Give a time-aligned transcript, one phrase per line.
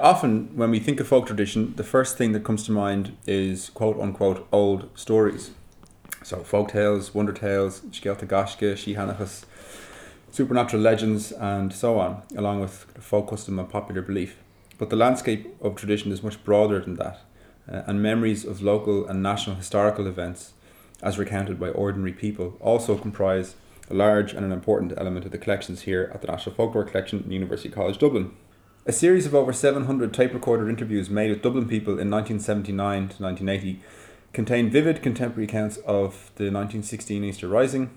[0.00, 3.70] Often, when we think of folk tradition, the first thing that comes to mind is
[3.70, 5.50] quote unquote old stories.
[6.22, 9.44] So, folk tales, wonder tales, Skelta Gashka, Shihanachas,
[10.30, 14.36] supernatural legends, and so on, along with folk custom and popular belief.
[14.78, 17.18] But the landscape of tradition is much broader than that,
[17.68, 20.52] uh, and memories of local and national historical events,
[21.02, 23.56] as recounted by ordinary people, also comprise
[23.90, 27.28] a large and an important element of the collections here at the National Folklore Collection
[27.28, 28.30] University College Dublin.
[28.88, 33.22] A series of over 700 tape recorder interviews made with Dublin people in 1979 to
[33.22, 33.82] 1980
[34.32, 37.90] contain vivid contemporary accounts of the 1916 Easter Rising,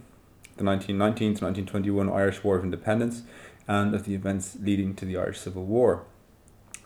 [0.58, 3.22] the 1919 to 1921 Irish War of Independence,
[3.70, 6.04] and of the events leading to the Irish Civil War.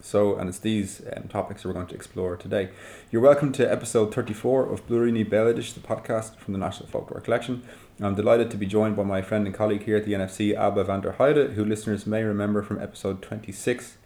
[0.05, 2.69] So, and it's these um, topics we're going to explore today.
[3.09, 7.63] You're welcome to episode 34 of Blúiríní Béaloidis, the podcast from the National Folklore Collection.
[7.99, 10.83] I'm delighted to be joined by my friend and colleague here at the NFC, Abba
[10.83, 13.97] van der Heide, who listeners may remember from episode 26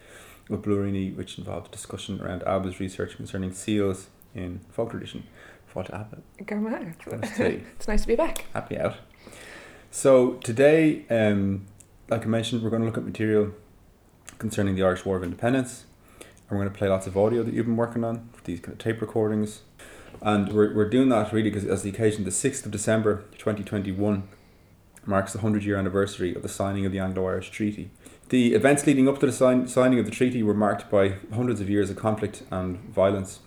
[0.50, 5.24] of Blúiríní, which involved a discussion around Abba's research concerning seals in folk tradition.
[5.70, 6.20] Fáilte Abba.
[6.46, 6.96] Garma.
[7.20, 7.66] Nice to you.
[7.76, 8.46] It's nice to be back.
[8.54, 8.96] Happy out.
[9.92, 11.66] So today, um,
[12.08, 13.52] like I mentioned, we're going to look at material
[14.38, 15.84] concerning the Irish War of Independence.
[16.50, 18.74] And we're going to play lots of audio that you've been working on, these kind
[18.74, 19.62] of tape recordings.
[20.22, 24.28] And we're, we're doing that really because as the occasion, the 6th of December 2021
[25.06, 27.92] marks the 100 year anniversary of the signing of the Anglo Irish Treaty.
[28.30, 31.62] The events leading up to the sign, signing of the treaty were marked by hundreds
[31.62, 33.40] of years of conflict and violence.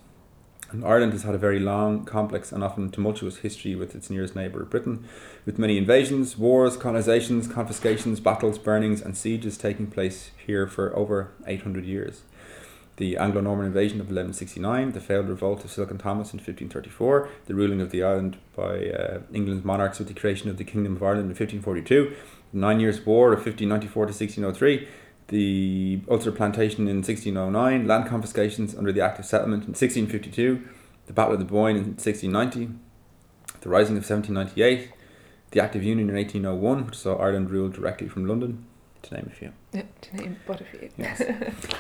[0.70, 4.34] And Ireland has had a very long, complex, and often tumultuous history with its nearest
[4.34, 5.06] neighbour, Britain,
[5.44, 11.32] with many invasions, wars, colonisations, confiscations, battles, burnings, and sieges taking place here for over
[11.46, 12.22] 800 years
[12.96, 17.54] the Anglo Norman invasion of 1169, the failed revolt of Silken Thomas in 1534, the
[17.54, 21.02] ruling of the island by uh, England's monarchs with the creation of the Kingdom of
[21.02, 22.14] Ireland in 1542,
[22.52, 24.88] the Nine Years' War of 1594 to 1603,
[25.28, 30.62] the Ulster Plantation in 1609, land confiscations under the Act of Settlement in 1652,
[31.06, 32.74] the Battle of the Boyne in 1690,
[33.62, 34.90] the Rising of 1798,
[35.52, 38.66] the Act of Union in 1801, which saw Ireland ruled directly from London,
[39.02, 39.52] to name a few.
[39.72, 40.90] Yeah, to name but a few.
[40.96, 41.20] Yes.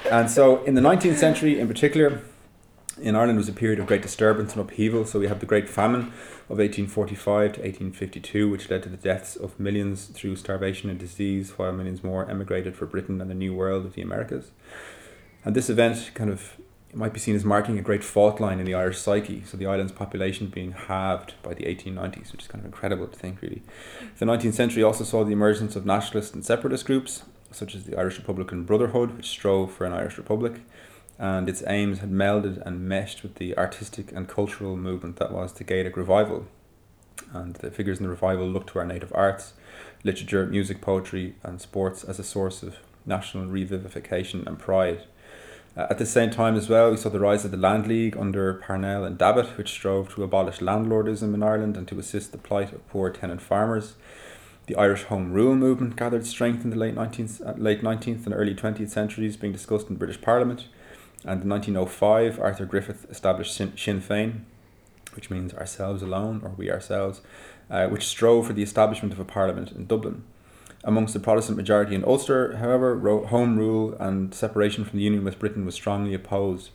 [0.10, 2.22] and so in the 19th century in particular,
[3.00, 5.06] in Ireland was a period of great disturbance and upheaval.
[5.06, 6.12] So we have the Great Famine
[6.50, 11.56] of 1845 to 1852, which led to the deaths of millions through starvation and disease,
[11.56, 14.50] while millions more emigrated for Britain and the New World of the Americas.
[15.44, 16.56] And this event kind of
[16.94, 19.42] might be seen as marking a great fault line in the Irish psyche.
[19.46, 23.18] So the island's population being halved by the 1890s, which is kind of incredible to
[23.18, 23.62] think, really.
[24.18, 27.98] The 19th century also saw the emergence of nationalist and separatist groups, such as the
[27.98, 30.60] Irish Republican Brotherhood, which strove for an Irish Republic,
[31.18, 35.52] and its aims had melded and meshed with the artistic and cultural movement that was
[35.52, 36.46] the Gaelic revival.
[37.32, 39.52] And the figures in the revival looked to our native arts,
[40.04, 42.76] literature, music, poetry, and sports as a source of
[43.06, 45.04] national revivification and pride.
[45.74, 48.16] Uh, at the same time, as well, we saw the rise of the Land League
[48.18, 52.38] under Parnell and Davitt, which strove to abolish landlordism in Ireland and to assist the
[52.38, 53.94] plight of poor tenant farmers.
[54.66, 58.34] The Irish Home Rule movement gathered strength in the late 19th, uh, late 19th and
[58.34, 60.66] early 20th centuries, being discussed in British Parliament.
[61.24, 64.42] And in 1905, Arthur Griffith established Sinn, Féin,
[65.14, 67.22] which means ourselves alone, or we ourselves,
[67.70, 70.24] uh, which strove for the establishment of a parliament in Dublin.
[70.84, 75.38] Amongst the Protestant majority in Ulster, however, Home Rule and separation from the Union with
[75.38, 76.70] Britain was strongly opposed,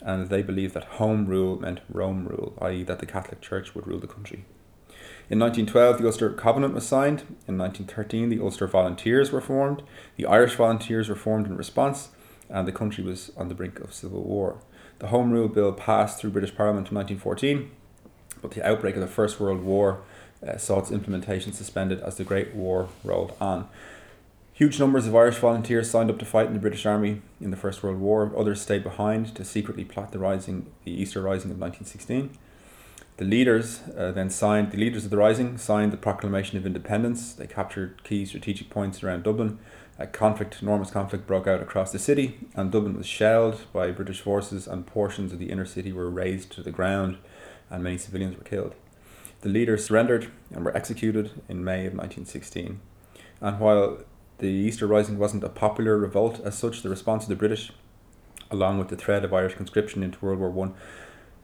[0.00, 3.86] and they believed that Home Rule meant Rome Rule, i.e., that the Catholic Church would
[3.86, 4.44] rule the country.
[5.28, 7.22] In 1912, the Ulster Covenant was signed.
[7.48, 9.82] In 1913, the Ulster Volunteers were formed.
[10.16, 12.10] The Irish Volunteers were formed in response,
[12.48, 14.62] and the country was on the brink of civil war.
[15.00, 17.70] The Home Rule Bill passed through British Parliament in 1914,
[18.40, 20.00] but the outbreak of the First World War
[20.46, 23.68] uh, saw its implementation suspended as the Great War rolled on.
[24.52, 27.56] Huge numbers of Irish volunteers signed up to fight in the British Army in the
[27.56, 28.32] First World War.
[28.36, 32.36] Others stayed behind to secretly plot the rising, the Easter Rising of 1916.
[33.18, 37.32] The leaders uh, then signed, the leaders of the rising signed the Proclamation of Independence.
[37.32, 39.58] They captured key strategic points around Dublin.
[39.98, 44.20] A conflict, enormous conflict broke out across the city, and Dublin was shelled by British
[44.20, 47.18] forces, and portions of the inner city were razed to the ground,
[47.70, 48.74] and many civilians were killed.
[49.40, 52.80] The leaders surrendered and were executed in May of 1916.
[53.40, 53.98] And while
[54.38, 57.70] the Easter Rising wasn't a popular revolt as such, the response of the British,
[58.50, 60.74] along with the threat of Irish conscription into World War One,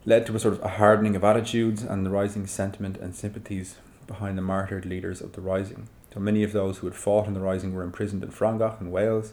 [0.05, 3.77] led to a sort of a hardening of attitudes and the rising sentiment and sympathies
[4.07, 5.89] behind the martyred leaders of the rising.
[6.13, 8.91] So many of those who had fought in the rising were imprisoned in Frongoch in
[8.91, 9.33] Wales,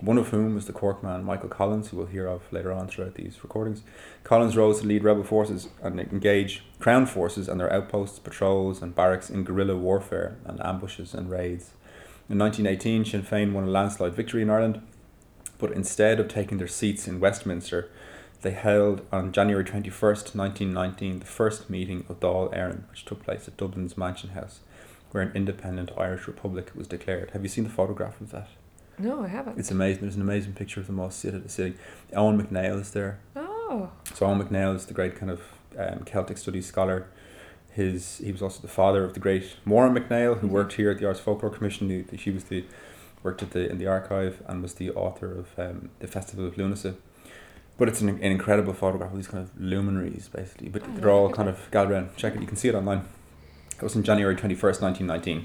[0.00, 2.86] one of whom was the Cork man Michael Collins, who we'll hear of later on
[2.86, 3.82] throughout these recordings.
[4.24, 8.94] Collins rose to lead rebel forces and engage Crown forces and their outposts, patrols, and
[8.94, 11.70] barracks in guerrilla warfare and ambushes and raids.
[12.28, 14.82] In 1918, Sinn Féin won a landslide victory in Ireland,
[15.58, 17.88] But instead of taking their seats in Westminster,
[18.42, 23.48] they held on January 21st, 1919, the first meeting of Dáil Éireann, which took place
[23.48, 24.60] at Dublin's Mansion House,
[25.10, 27.30] where an independent Irish Republic was declared.
[27.30, 28.48] Have you seen the photograph of that?
[28.98, 29.58] No, I haven't.
[29.58, 30.02] It's amazing.
[30.02, 31.74] There's an amazing picture of them all the sitting.
[32.12, 33.18] Eoin MacNeill is there.
[33.36, 35.42] Oh, So Eoin MacNeill is the great kind of
[35.78, 37.06] um, Celtic studies scholar.
[37.72, 40.98] His he was also the father of the great Máire MacNeill, who worked here at
[40.98, 41.88] the Arts Folklore Commission.
[41.88, 42.64] The- she was the
[43.22, 46.54] worked at the in the archive and was the author of um, the Festival of
[46.54, 46.96] Lughnasa.
[47.78, 50.70] But it's an, an incredible photograph of these kind of luminaries, basically.
[50.70, 52.16] But Oh, they're all kind of gathered around.
[52.16, 52.40] Check it.
[52.40, 53.04] You can see it online.
[53.76, 55.44] It was on January twenty first, nineteen nineteen.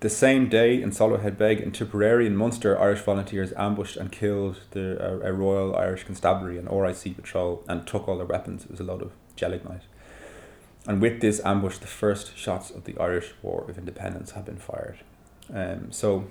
[0.00, 4.96] The same day in Soloheadbeg in Tipperary in Munster, Irish volunteers ambushed and killed the
[4.98, 8.64] a, a Royal Irish Constabulary and RIC patrol and took all their weapons.
[8.64, 9.82] It was a load of gelignite.
[10.86, 14.56] And with this ambush, the first shots of the Irish War of Independence have been
[14.56, 15.00] fired.
[15.52, 16.28] Um, so,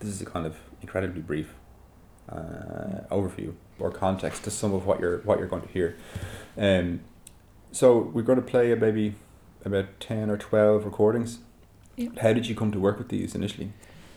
[0.00, 1.54] this is a kind of incredibly brief
[2.28, 5.96] uh, overview or context to some of what you're what you're going to hear.
[6.56, 7.00] Um,
[7.70, 9.14] so we're going to play maybe
[9.64, 11.38] about ten or twelve recordings.
[11.96, 12.18] Yep.
[12.18, 13.72] How did you come to work with these initially?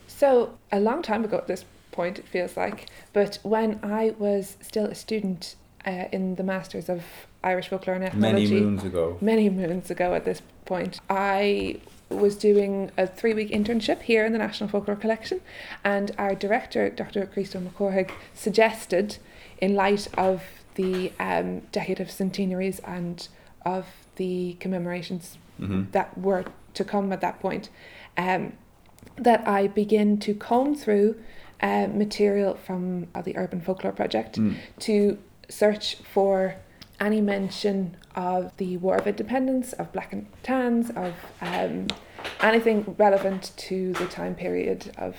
[0.08, 2.88] so a long time ago at this point, it feels like.
[3.14, 5.56] But when I was still a student
[5.86, 7.04] uh, in the Masters of
[7.44, 9.18] Irish Folklore and Many Ethnology, moons ago.
[9.22, 11.80] many moons ago at this point, I
[12.10, 15.42] was doing a three week internship here in the National Folklore Collection,
[15.84, 17.26] and our director, Dr.
[17.26, 19.18] Críostóir Mac Cárthaigh, suggested,
[19.60, 20.44] in light of
[20.76, 23.28] the um, decade of centenaries and
[23.66, 23.86] of
[24.16, 25.92] the commemorations Mm-hmm.
[25.92, 27.70] that were to come at that point,
[28.18, 28.54] um,
[29.18, 31.16] that I begin to comb through
[31.62, 34.56] uh, material from uh, the Urban Folklore Project Mm.
[34.80, 35.18] to
[35.50, 36.56] search for
[37.00, 41.88] any mention of the War of Independence, of Black and Tans, of um,
[42.42, 45.16] anything relevant to the time period of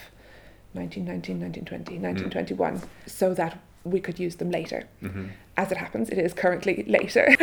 [0.73, 4.85] 1919, 1920, 1921, so that we could use them later.
[5.03, 5.27] Mm-hmm.
[5.57, 7.29] As it happens, it is currently later.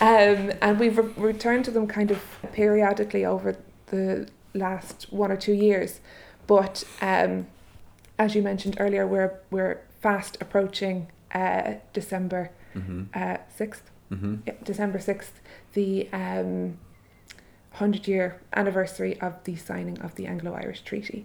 [0.00, 2.20] um, and we've re- returned to them kind of
[2.52, 3.56] periodically over
[3.86, 6.00] the last one or two years.
[6.46, 7.46] But um,
[8.18, 13.02] as you mentioned earlier, we're, we're fast approaching uh, December Mm-hmm.
[13.14, 14.34] uh, 6th, Mm-hmm.
[14.46, 15.30] yeah, December 6th,
[15.74, 16.76] the um,
[17.70, 21.24] 100 year anniversary of the signing of the Anglo Irish Treaty.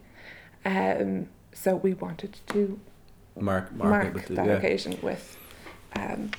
[0.63, 2.79] Um, so we wanted to
[3.41, 4.53] Mark, mark, mark it with the, that yeah.
[4.53, 5.37] occasion with
[5.95, 6.31] um,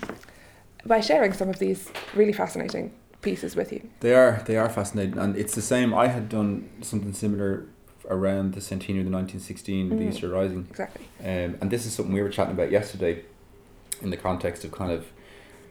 [0.87, 2.93] by sharing some of these really fascinating
[3.23, 3.89] pieces with you.
[4.01, 5.93] They are they are fascinating, and it's the same.
[5.95, 7.67] I had done something similar
[8.09, 10.09] around the centenary of the nineteen sixteen, the Mm.
[10.11, 11.05] Easter Rising, Exactly.
[11.21, 13.25] um, and this is something we were chatting about yesterday,
[14.03, 15.07] in the context of kind of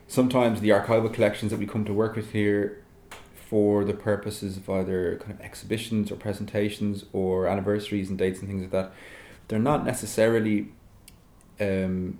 [0.08, 2.84] sometimes the archival collections that we come to work with here,
[3.50, 8.48] for the purposes of either kind of exhibitions or presentations or anniversaries and dates and
[8.48, 8.92] things like that,
[9.48, 10.68] they're not necessarily,
[11.60, 12.18] um,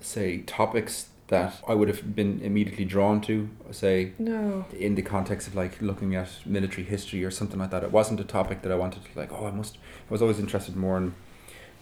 [0.00, 4.64] say topics that I would have been immediately drawn to, say No.
[4.76, 7.84] in the context of like looking at military history or something like that.
[7.84, 9.30] It wasn't a topic that I wanted to like.
[9.32, 9.76] Oh, I must.
[10.08, 11.14] I was always interested more in,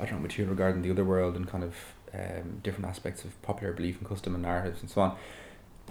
[0.01, 1.75] I don't know, material regarding the other world and kind of
[2.13, 5.17] um, different aspects of popular belief and custom and narratives and so on.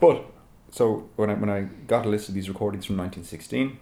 [0.02, 0.26] But
[0.72, 3.78] so when I when I got a list of these recordings from nineteen sixteen,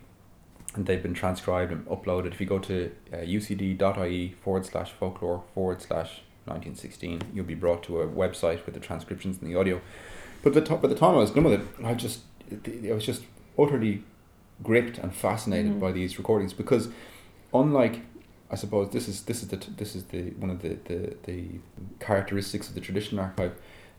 [0.75, 2.33] and they've been transcribed and uploaded.
[2.33, 7.55] If you go to uh, ucd.ie forward slash folklore forward slash nineteen sixteen, you'll be
[7.55, 9.81] brought to a website with the transcriptions and the audio.
[10.43, 12.19] But the top, by the time I was done with it, I just
[12.51, 13.23] I was just
[13.57, 14.03] utterly
[14.61, 15.79] gripped and fascinated Mhm.
[15.79, 16.89] by these recordings because,
[17.53, 18.01] unlike,
[18.51, 21.15] I suppose this is this is the t- this is the one of the, the
[21.23, 21.45] the
[21.99, 23.53] characteristics of the traditional archive,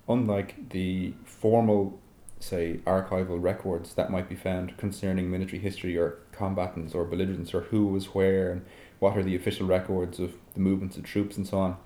[0.08, 1.98] unlike the formal,
[2.40, 7.62] say archival records that might be found concerning military history or combatants or belligerents or
[7.62, 8.62] who was where and
[8.98, 11.76] what are the official records of the movements of troops and so on.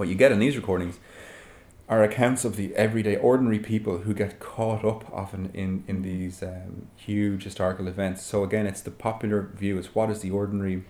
[0.00, 0.98] What you get in these recordings
[1.86, 6.42] are accounts of the everyday ordinary people who get caught up often in, in these
[6.42, 8.22] um, huge historical events.
[8.22, 10.84] So again, it's the popular view is what is the ordinary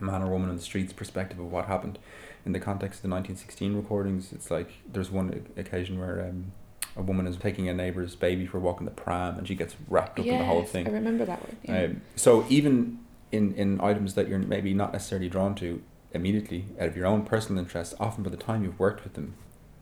[0.00, 1.98] man or woman on the streets perspective of what happened.
[2.44, 6.52] In the context of the 1916 recordings, it's like there's one occasion where um,
[6.94, 10.20] a woman is taking a neighbor's baby for walking the pram and she gets wrapped
[10.20, 10.86] up in the whole thing.
[10.86, 11.56] I remember that one.
[11.62, 11.84] Yeah.
[11.84, 12.98] Um, so even
[13.30, 15.82] in, in items that you're maybe not necessarily drawn to
[16.14, 19.34] immediately out of your own personal interest, often by the time you've worked with them,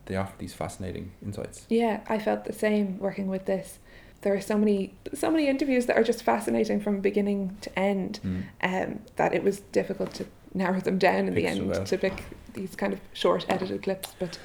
[0.07, 1.67] they offer these fascinating insights.
[1.69, 3.79] Yeah, I felt the same working with this.
[4.23, 8.21] There are so many so many interviews that are just fascinating from beginning to end.
[8.23, 8.43] Mm.
[8.63, 11.87] Um, that it was difficult to narrow them down in the end out.
[11.87, 14.15] to pick these kind of short edited clips.
[14.19, 14.39] But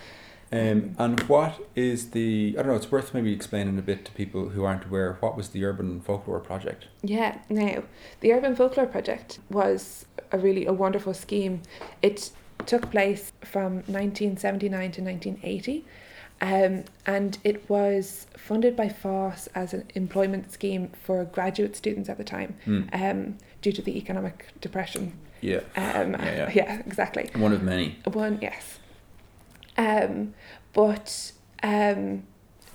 [0.51, 2.55] Um, and what is the?
[2.57, 2.75] I don't know.
[2.75, 5.17] It's worth maybe explaining a bit to people who aren't aware.
[5.19, 6.85] What was the Urban Folklore Project?
[7.01, 7.83] Yeah, now
[8.21, 11.61] the Urban Folklore Project was a really a wonderful scheme.
[12.01, 12.29] It
[12.65, 15.85] took place from 1979 to 1980.
[16.41, 22.17] Um, and it was funded by FÁS as an employment scheme for graduate students at
[22.17, 22.89] the time Mm.
[22.93, 25.13] um, due to the economic depression.
[25.39, 25.61] Yeah.
[25.77, 26.79] Um, Yeah, yeah.
[26.85, 27.29] exactly.
[27.35, 27.99] One of many.
[28.05, 28.79] One, yes.
[29.77, 30.33] Um,
[30.73, 31.31] but
[31.63, 32.23] um,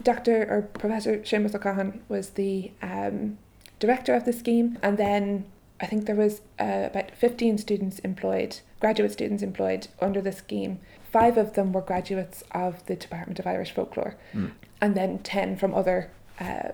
[0.02, 0.46] Dr.
[0.50, 3.38] or Professor Séamas Ó Catháin was the um,
[3.78, 5.44] director of the scheme, and then
[5.80, 10.78] I think there was uh, about 15 students employed, graduate students employed under the scheme.
[11.10, 14.52] Five of them were graduates of the Department of Irish Folklore, Mm.
[14.80, 16.70] and then 10 from other uh,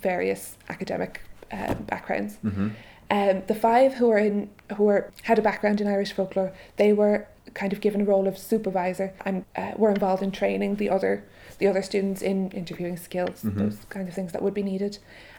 [0.00, 1.22] various academic
[1.52, 2.38] uh, backgrounds.
[2.44, 2.68] Mm-hmm.
[3.10, 6.92] Um, the five who were in who were had a background in Irish folklore, they
[6.92, 7.26] were
[7.60, 11.24] kind of given a role of supervisor and uh, were involved in training the other
[11.58, 13.56] the other students in interviewing skills, Mhm.
[13.62, 14.98] those kind of things that would be needed.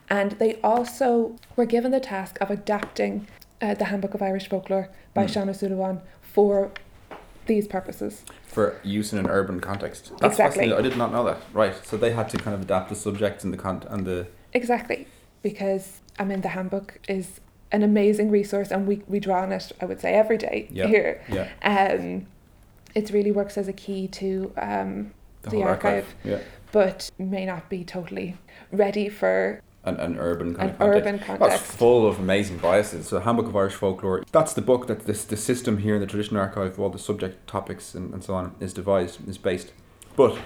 [0.10, 1.10] And they also
[1.56, 3.14] were given the task of adapting
[3.62, 5.30] uh, the Handbook of Irish Folklore by Mm.
[5.34, 6.72] Sean O'Sullivan for
[7.46, 8.24] these purposes.
[8.48, 10.04] For use in an urban context.
[10.20, 10.66] That's Exactly.
[10.68, 10.78] fascinating.
[10.78, 11.38] I did not know that.
[11.54, 11.76] Right.
[11.86, 15.08] So they had to kind of adapt the subject and the con and the Exactly,
[15.42, 15.86] because
[16.18, 17.40] I mean the handbook is
[17.72, 19.72] an amazing resource, and we, we draw on it.
[19.82, 20.88] I would say every day Yeah.
[20.88, 21.22] here.
[21.30, 22.26] yeah Um,
[22.96, 25.12] it really works as a key to um,
[25.44, 25.94] the, The archive.
[25.94, 26.16] archive.
[26.24, 26.40] Yeah.
[26.72, 28.38] but may not be totally
[28.72, 30.98] ready for An, an urban kind an of context.
[31.30, 33.08] urban That's full of amazing biases.
[33.08, 34.24] So, Handbook of Irish Folklore.
[34.32, 37.48] That's the book that this the system here in the Tradition Archive, all the subject
[37.48, 39.72] topics and, and so on, is devised, is based.
[40.16, 40.38] But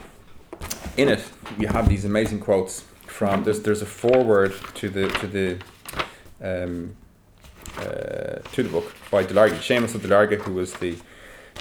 [0.97, 1.23] in it,
[1.57, 3.43] you have these amazing quotes from.
[3.43, 5.57] There's there's a foreword to the to the
[6.41, 6.95] um,
[7.77, 10.95] uh, to the book by Delargy, Seamus of Delargy, who was the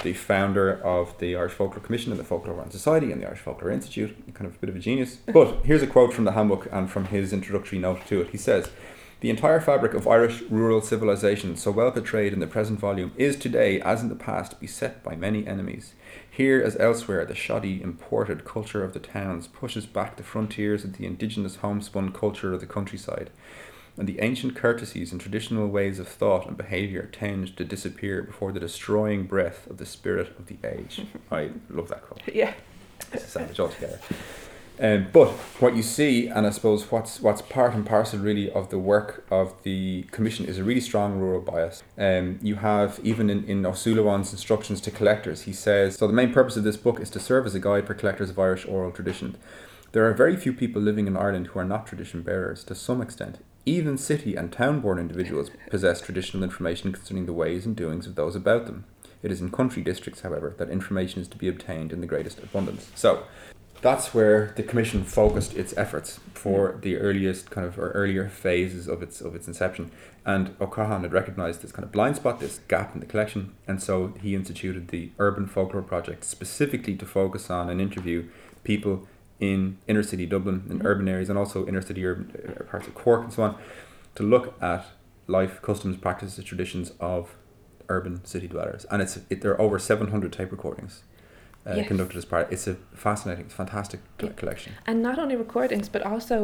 [0.02, 3.40] the founder of the Irish Folklore Commission and the Folklore Round Society and the Irish
[3.40, 5.18] Folklore Institute, kind of a bit of a genius.
[5.32, 8.30] But here's a quote from the handbook and from his introductory note to it.
[8.30, 8.70] He says,
[9.20, 13.36] The entire fabric of Irish rural civilization, so well portrayed in the present volume, is
[13.36, 15.94] today, as in the past, beset by many enemies.
[16.28, 20.96] Here, as elsewhere, the shoddy, imported culture of the towns pushes back the frontiers of
[20.96, 23.30] the indigenous homespun culture of the countryside
[23.96, 28.52] and the ancient courtesies and traditional ways of thought and behaviour tend to disappear before
[28.52, 31.02] the destroying breath of the spirit of the age.
[31.30, 32.22] I love that quote.
[32.32, 32.54] Yeah,
[33.12, 33.98] It's a sandwich altogether.
[34.80, 35.28] Um, but
[35.60, 39.24] what you see, and I suppose what's what's part and parcel really of the work
[39.30, 41.82] of the commission is a really strong rural bias.
[41.98, 46.06] Um, you have even in, in O'Sullivan's instructions to collectors, he says so.
[46.06, 48.38] The main purpose of this book is to serve as a guide for collectors of
[48.38, 49.36] Irish oral tradition.
[49.92, 53.02] There are very few people living in Ireland who are not tradition bearers to some
[53.02, 53.38] extent.
[53.64, 58.16] Even city and town born individuals possess traditional information concerning the ways and doings of
[58.16, 58.84] those about them.
[59.22, 62.40] It is in country districts, however, that information is to be obtained in the greatest
[62.40, 62.90] abundance.
[62.96, 63.22] So,
[63.80, 66.82] that's where the commission focused its efforts for mm.
[66.82, 69.90] the earliest kind of or earlier phases of its of its inception.
[70.24, 73.54] And Ó Catháin had recognised this kind of blind spot, this gap in the collection,
[73.66, 78.28] and so he instituted the Urban Folklore Project specifically to focus on and interview
[78.64, 79.08] people
[79.48, 80.86] in inner city Dublin, in Mhm.
[80.90, 83.52] urban areas, and also inner city urban uh, parts of Cork and so on,
[84.14, 84.82] to look at
[85.38, 87.22] life, customs, practices, traditions of
[87.88, 88.82] urban city dwellers.
[88.90, 91.02] And it's it, there are over seven hundred tape recordings
[91.66, 91.88] uh, Yes.
[91.88, 92.44] conducted as part.
[92.54, 92.74] It's a
[93.06, 94.32] fascinating, fantastic co- Yeah.
[94.40, 94.72] collection.
[94.88, 96.34] and not only recordings but also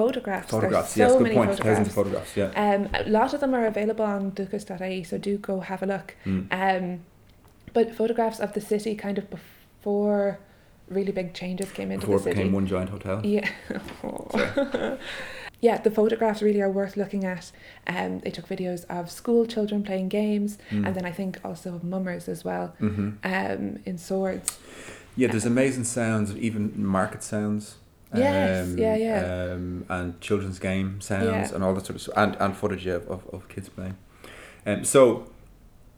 [0.00, 0.50] photographs.
[0.50, 1.50] Photographs, There's yes, so good many point.
[1.50, 1.78] photographs.
[1.78, 2.50] Thousands of photographs, yeah.
[2.64, 6.08] Um, a lot of them are available on duchas.ie, so do go have a look.
[6.26, 6.42] Mm.
[6.62, 7.00] Um,
[7.76, 10.38] but photographs of the city kind of before
[10.88, 12.36] really big changes came into Before it the city.
[12.36, 13.20] became one giant hotel.
[13.24, 13.48] Yeah.
[15.60, 17.50] yeah, the photographs really are worth looking at.
[17.86, 20.86] Um, they took videos of school children playing games, Mm.
[20.86, 24.58] and then I think also of mummers as well, hmm um, in swords.
[25.16, 27.76] Yeah, there's amazing sounds, even market sounds.
[28.14, 29.50] Yes, yeah, yeah.
[29.52, 31.54] Um, and children's game sounds Yeah.
[31.54, 33.96] and all that sort of stuff, and, and footage yeah, of, of kids playing.
[34.64, 35.28] Um, so,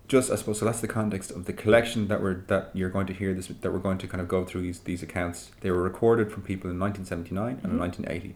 [0.08, 3.06] just I suppose so that's the context of the collection that we're that you're going
[3.06, 5.50] to hear this that we're going to kind of go through these these accounts.
[5.60, 7.80] They were recorded from people in 1979 and in Mhm.
[7.80, 8.34] 1980,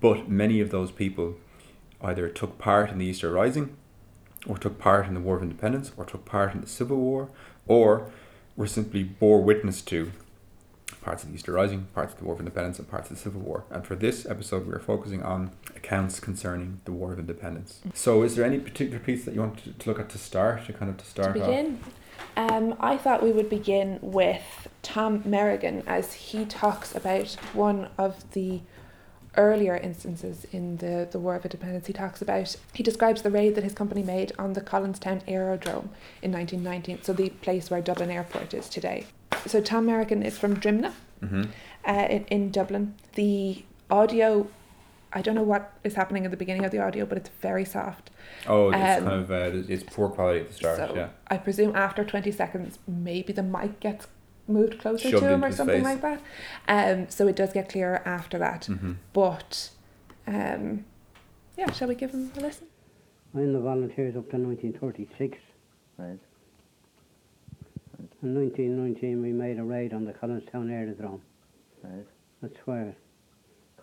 [0.00, 1.36] but many of those people
[2.02, 3.70] either took part in the Easter Rising,
[4.46, 7.28] or took part in the War of Independence, or took part in the Civil War,
[7.66, 8.06] or
[8.56, 10.12] were simply bore witness to
[11.04, 13.22] parts of the Easter Rising, parts of the War of Independence, and parts of the
[13.22, 13.64] Civil War.
[13.70, 17.80] And for this episode, we are focusing on accounts concerning the War of Independence.
[17.92, 20.66] So, is there any particular piece that you want to, to look at to start,
[20.66, 21.46] to kind of to To start off?
[21.46, 21.78] begin,
[22.36, 28.32] um, I thought we would begin with Tom Merrigan as he talks about one of
[28.32, 28.60] the
[29.36, 31.86] earlier instances in the, the War of Independence.
[31.86, 35.90] He talks about, he describes the raid that his company made on the Collinstown Aerodrome
[36.22, 39.06] in 1919, so the place where Dublin Airport is today.
[39.46, 41.42] So Tom Merrigan is from Drimnagh Mm-hmm.
[41.86, 42.94] uh, in, in Dublin.
[43.14, 44.46] The audio
[45.16, 47.64] I don't know what is happening at the beginning of the audio, but it's very
[47.64, 48.10] soft.
[48.48, 50.76] Oh, it's Um, kind of uh, it's poor quality at the start.
[50.76, 51.08] so yeah.
[51.28, 54.08] I presume after 20 seconds, maybe the mic gets
[54.48, 56.02] moved closer Shoved to him or something face.
[56.02, 56.20] like that.
[56.68, 58.64] Um, so it does get clearer after that.
[58.66, 59.70] hmm But
[60.26, 60.84] um,
[61.56, 62.66] yeah, shall we give him a listen?
[63.34, 65.38] I'm the volunteers up to 1936.
[65.96, 66.18] Right.
[68.24, 71.20] In 1919 we made a raid on the Collinstown aerodrome.
[71.82, 72.06] Right.
[72.40, 72.96] That's where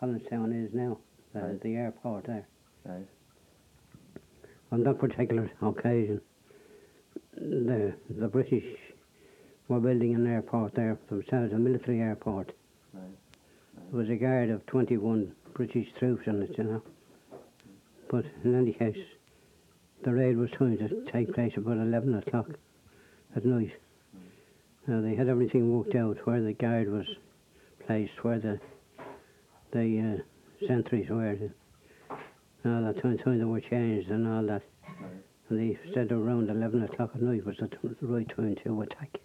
[0.01, 0.97] Collinstown is now,
[1.33, 1.61] the, Right.
[1.61, 2.47] the airport there.
[2.83, 3.05] Right.
[4.71, 6.21] On that particular occasion,
[7.35, 8.65] the, the British
[9.67, 12.51] were building an airport there for themselves, a military airport.
[12.95, 13.03] Right.
[13.91, 16.81] There was a guard of 21 British troops on it, you know.
[18.09, 18.97] But in any case,
[20.03, 22.49] the raid was going to take place about 11 o'clock
[23.35, 23.69] at night.
[24.87, 27.05] Now they had everything worked out where the guard was
[27.85, 28.59] placed, where the
[29.71, 31.37] the uh, sentries were.
[32.63, 34.63] And all that time, time they were changed and all that.
[35.49, 37.69] And they said around 11 o'clock at night was the,
[38.01, 39.17] the right time to attack.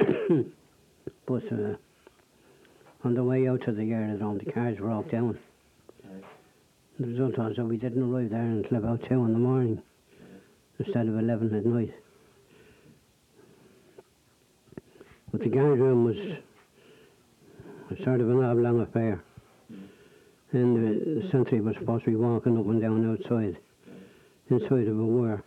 [1.26, 1.76] but uh,
[3.04, 5.38] on the way out to the aerodrome, the cars broke down.
[6.04, 6.24] Right.
[6.98, 9.82] The result was that we didn't arrive there until about 2 in the morning
[10.78, 11.94] instead of 11 at night.
[15.38, 16.16] But the guard room was,
[18.02, 19.22] sort of an oblong affair.
[20.50, 23.56] And the, the sentry was supposed to be walking up and down outside,
[24.50, 25.44] inside of a wire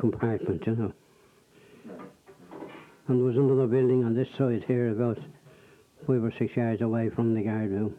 [0.00, 0.92] compartment, you know.
[3.08, 5.18] And there was another building on this side here, about
[6.06, 7.94] five or six yards away from the guard room.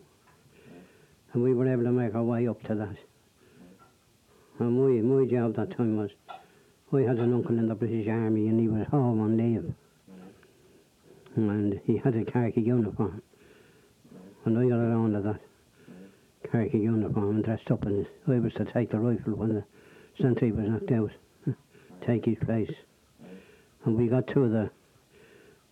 [1.34, 2.98] And we were able to make our way up to that.
[4.58, 6.10] And my, my job that time was,
[6.92, 9.76] I had an uncle in the British Army and he was home on leave.
[11.36, 13.22] And he had a khaki uniform.
[14.46, 15.42] And I got around to that
[16.52, 18.08] khaki uniform and dressed up in it.
[18.28, 19.64] I was to take the rifle when the
[20.22, 21.12] sentry was knocked out,
[22.08, 22.72] take his place.
[23.84, 24.70] And we got to the,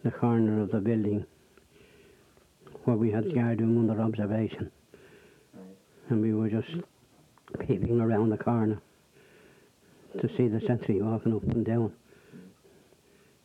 [0.03, 1.25] the corner of the building
[2.84, 4.72] where we had guard room under observation.
[6.10, 6.69] And we were just
[7.60, 8.82] peeping around the corner
[10.19, 11.93] to see the sentry walking up and down.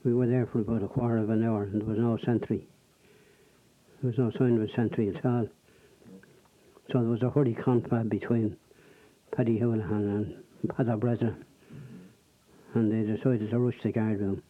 [0.04, 2.66] We were there for about a quarter of an hour and there was no sentry.
[4.00, 5.48] There was no sign of a sentry at all.
[6.92, 8.56] So there was a hurry confab between
[9.37, 11.44] Paddy Houlihan and Paddy Breslin.
[12.74, 14.42] And they decided to rush the guard room.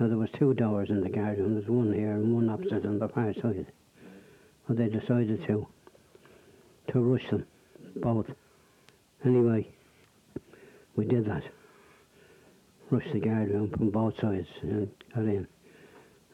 [0.00, 1.54] Now there was two doors in the guard room.
[1.54, 3.66] There's one here and one opposite on the far side.
[4.68, 5.66] And they decided to
[6.92, 7.46] to rush them
[7.96, 8.26] both.
[9.24, 9.68] Anyway,
[10.96, 11.42] we did that.
[12.92, 15.46] Rushed the guard room from both sides and got in.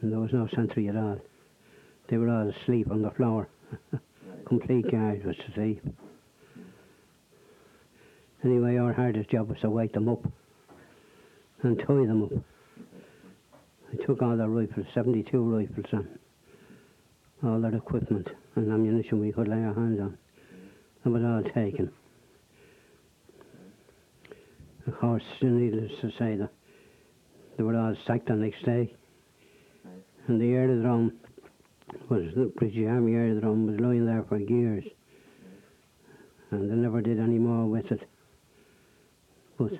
[0.00, 1.20] And there was no sentry at all.
[2.08, 3.48] They were all asleep on the floor.
[4.48, 5.80] Complete guard was asleep.
[8.42, 10.24] Anyway, our hardest job was to wake them up
[11.62, 12.32] and tie them up.
[13.92, 16.18] I took all their rifles, 72 rifles and
[17.44, 20.18] all their equipment and ammunition we could lay our hands on.
[21.04, 21.92] It was all taken.
[24.88, 26.48] Of course, needless to say that
[27.56, 28.94] they were all sacked the next day.
[30.26, 31.12] And the aerodrome
[32.08, 34.84] was the British Army aerodrome was lying there for years.
[34.84, 36.52] Mm.
[36.52, 38.08] And they never did any more with it.
[39.58, 39.72] But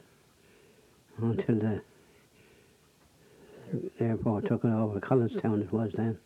[1.22, 1.80] until the
[3.98, 6.18] airport took it over, Collinstown it was then.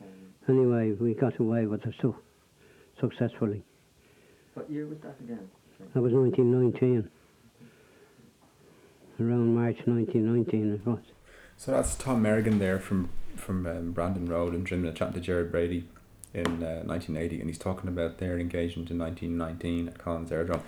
[0.00, 0.08] Um,
[0.48, 2.16] anyway, we got away with it so
[2.98, 3.62] successfully.
[4.54, 5.46] What year was that again?
[5.94, 7.10] That was 1919.
[9.20, 11.00] Around March 1919 it was.
[11.56, 15.50] So that's Tom Merrigan there from from um, Brandon Road in Drimnagh chatting to Gerard
[15.50, 15.86] Brady
[16.32, 20.62] in uh, 1980, and he's talking about their engagement in 1919 at Collins Aerodrome.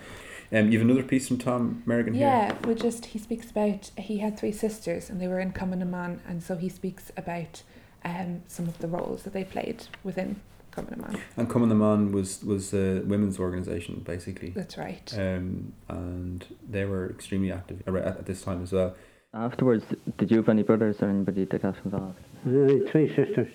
[0.51, 2.27] Um, you have another piece from Tom Merrigan here.
[2.27, 5.79] Yeah, we just he speaks about he had three sisters and they were in common
[5.79, 7.63] Cumann and so he speaks about
[8.05, 10.41] um some of the roles that they played within
[10.73, 11.19] Cumann.
[11.37, 15.13] And Cumann na mBan was was a women's organisation basically, That's right.
[15.17, 18.95] um, and they were extremely active at, at this time as well.
[19.33, 19.85] Afterwards,
[20.17, 22.19] did you have any brothers or anybody that got involved?
[22.45, 23.51] And I had three sisters.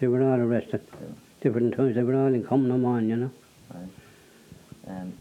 [0.00, 0.80] They were all arrested.
[0.92, 1.08] Yeah.
[1.40, 1.94] Different times.
[1.94, 3.30] They were all in Cumann na mBan, you know.
[3.72, 3.88] Right.
[4.86, 5.14] Um,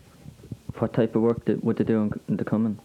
[0.79, 2.79] what type of work did, would they do in, in the coming?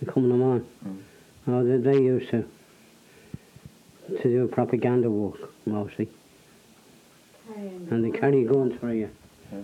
[0.00, 0.64] In Cumann na mBan.
[0.86, 1.02] Mm.
[1.48, 2.44] Oh, they, they used to
[4.08, 6.08] to do propaganda work mostly.
[7.56, 9.08] And they carry guns for you.
[9.52, 9.58] Yeah.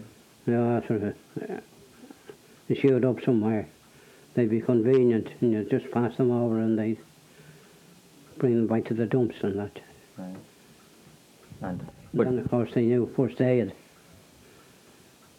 [0.46, 1.14] You know, after
[1.48, 1.60] uh,
[2.68, 3.66] they showed up somewhere,
[4.34, 6.98] they'd be convenient and you just pass them over and they'd
[8.38, 9.80] bring them back to the dumps and that.
[10.16, 10.36] Right.
[11.60, 13.72] And But- And of course, they knew first aid.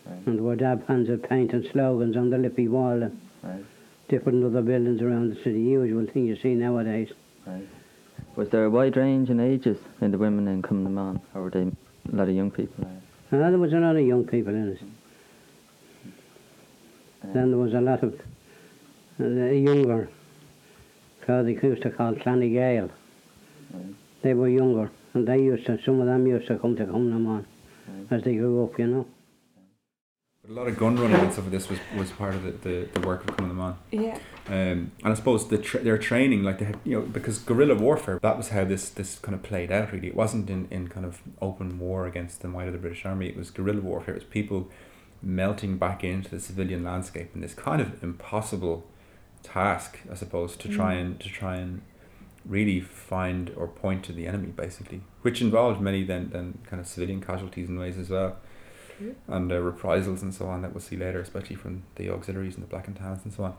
[0.06, 0.28] Right.
[0.28, 3.66] And there were dab hands of paint and slogans on the Liffey wall and Right,
[4.08, 5.60] different other buildings around the city.
[5.60, 7.10] Usual thing you see nowadays.
[7.46, 7.68] right.
[8.38, 11.42] Was there a wide range in ages in the women in Cumann na mBan, or
[11.44, 11.70] were they
[12.12, 12.86] a lot of young people?
[13.32, 14.80] And there was a lot of young people in it.
[17.34, 18.18] Then there was a lot of uh,
[19.18, 20.10] the younger
[21.22, 22.90] crowd they used to call Clann na nGael.
[23.74, 23.96] Right.
[24.22, 25.80] They were younger, and they used to.
[25.84, 27.46] Some of them used to come to Cumann na mBan
[28.12, 29.06] as they grew up, you know.
[30.44, 32.52] But a lot of gun running and stuff like this was, was part of the,
[32.52, 33.76] the, the work of Cumann na mBan.
[33.92, 34.18] Yeah.
[34.48, 37.76] Um, and I suppose the tra- their training, like they had, you know, because guerrilla
[37.76, 39.94] warfare, that was how this, this kind of played out.
[39.94, 43.06] Really, it wasn't in, in kind of open war against the might of the British
[43.06, 43.30] Army.
[43.30, 44.16] It was guerrilla warfare.
[44.16, 44.70] It was people
[45.22, 48.86] melting back into the civilian landscape in this kind of impossible
[49.44, 51.82] task, I suppose, to try and to try and
[52.46, 56.88] really find or point to the enemy, basically, which involved many then then kind of
[56.88, 58.36] civilian casualties in ways as well.
[59.28, 62.64] And uh, reprisals and so on that we'll see later, especially from the auxiliaries and
[62.64, 63.56] the Black and Tans and so on.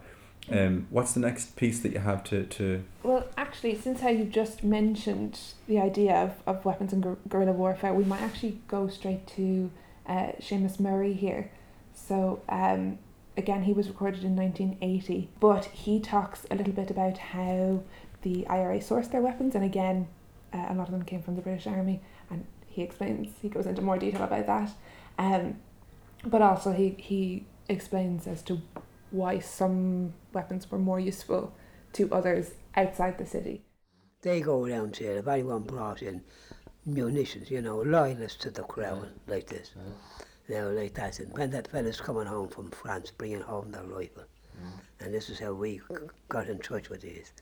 [0.50, 4.24] Um, what's the next piece that you have to, to Well, actually, since how you
[4.24, 8.88] just mentioned the idea of, of weapons and guer- guerrilla warfare, we might actually go
[8.88, 9.70] straight to
[10.06, 11.50] uh, Seamus Murray here.
[11.94, 12.98] So, um,
[13.38, 17.82] again, he was recorded in 1980, but he talks a little bit about how
[18.22, 20.08] the IRA sourced their weapons, and again,
[20.52, 23.66] uh, a lot of them came from the British Army, and he explains, he goes
[23.66, 24.70] into more detail about that.
[25.18, 25.58] Um,
[26.24, 28.60] but also, he, he explains as to
[29.10, 31.54] why some weapons were more useful
[31.92, 33.62] to others outside the city.
[34.22, 36.22] They go around saying if anyone brought in
[36.86, 39.74] munitions, you know, loyalists to the crown like this.
[40.48, 44.24] Now, like that, and when that fella's coming home from France, bringing home their rifle,
[45.00, 45.80] and this is how we
[46.28, 47.32] got in touch with these.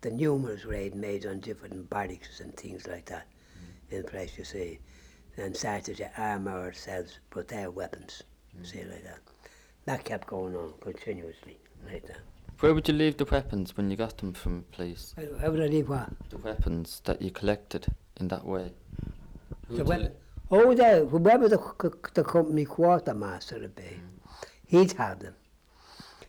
[0.00, 3.26] The numerous raid made on different barracks and things like that.
[3.90, 4.78] In place, you see,
[5.38, 8.22] and started to arm ourselves with their weapons,
[8.58, 8.66] mm.
[8.66, 9.20] see, like that.
[9.86, 11.58] That kept going on continuously,
[11.90, 12.18] like that.
[12.60, 15.14] Where would you leave the weapons when you got them from, please?
[15.16, 16.10] How, how would I leave what?
[16.30, 17.86] The weapons that you collected
[18.18, 18.72] in that way.
[19.68, 20.12] Who The weapon.
[20.50, 21.58] Oh, the, whoever the,
[22.14, 24.44] the company quartermaster would be, mm.
[24.66, 25.34] he'd have them.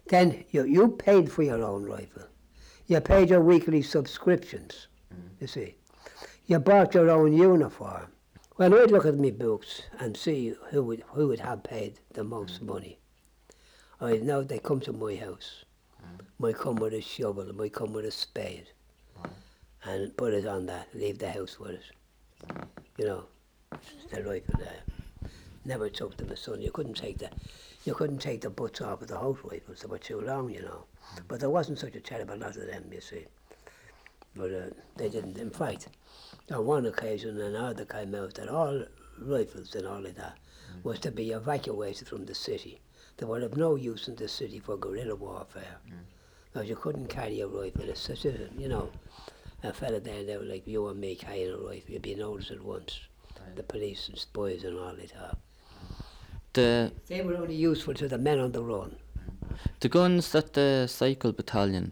[0.07, 2.23] Then you, you paid for your own rifle.
[2.87, 5.29] You paid your weekly subscriptions, mm.
[5.39, 5.75] you see.
[6.47, 8.07] You bought your own uniform.
[8.59, 12.25] Well, I'd look at me books and see who would, who would have paid the
[12.25, 12.67] most mm.
[12.67, 12.99] money.
[14.01, 15.63] I know they come to my house.
[16.03, 16.25] Mm.
[16.39, 18.67] Might come with a shovel, might come with a spade.
[19.85, 21.83] And put it on that, leave the house with it.
[22.97, 23.23] You know,
[24.11, 25.31] the rifle there.
[25.63, 26.61] Never took them, a son.
[26.61, 27.29] You couldn't take the,
[27.85, 29.79] you couldn't take the butts off of the house rifles.
[29.79, 30.83] They were too long, you know.
[31.15, 31.21] Mm.
[31.29, 33.25] But there wasn't such a terrible lot of them, you see.
[34.35, 34.65] But uh,
[34.97, 35.37] they didn't.
[35.37, 35.87] In fact,
[36.51, 38.83] on one occasion, an order came out that all
[39.21, 40.37] rifles and all of that
[40.71, 40.83] mm.
[40.83, 42.79] was to be evacuated from the city.
[43.17, 45.77] They were of no use in the city for guerrilla warfare.
[45.87, 45.93] Mm.
[46.51, 47.83] Because you couldn't carry a rifle.
[47.83, 48.89] It's such a, you know,
[49.61, 52.63] a fella there now like you and me carrying a rifle, you'd be noticed at
[52.63, 52.99] once.
[53.55, 55.37] The police and spies and all that.
[56.53, 58.95] The They were only useful to the men on the run.
[59.79, 61.91] the guns that the cycle battalion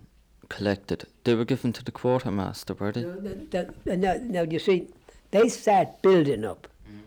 [0.50, 3.96] collected, they were given to the quartermaster, were they?
[3.96, 4.88] Now, now, you see,
[5.32, 7.02] they start building up, mm.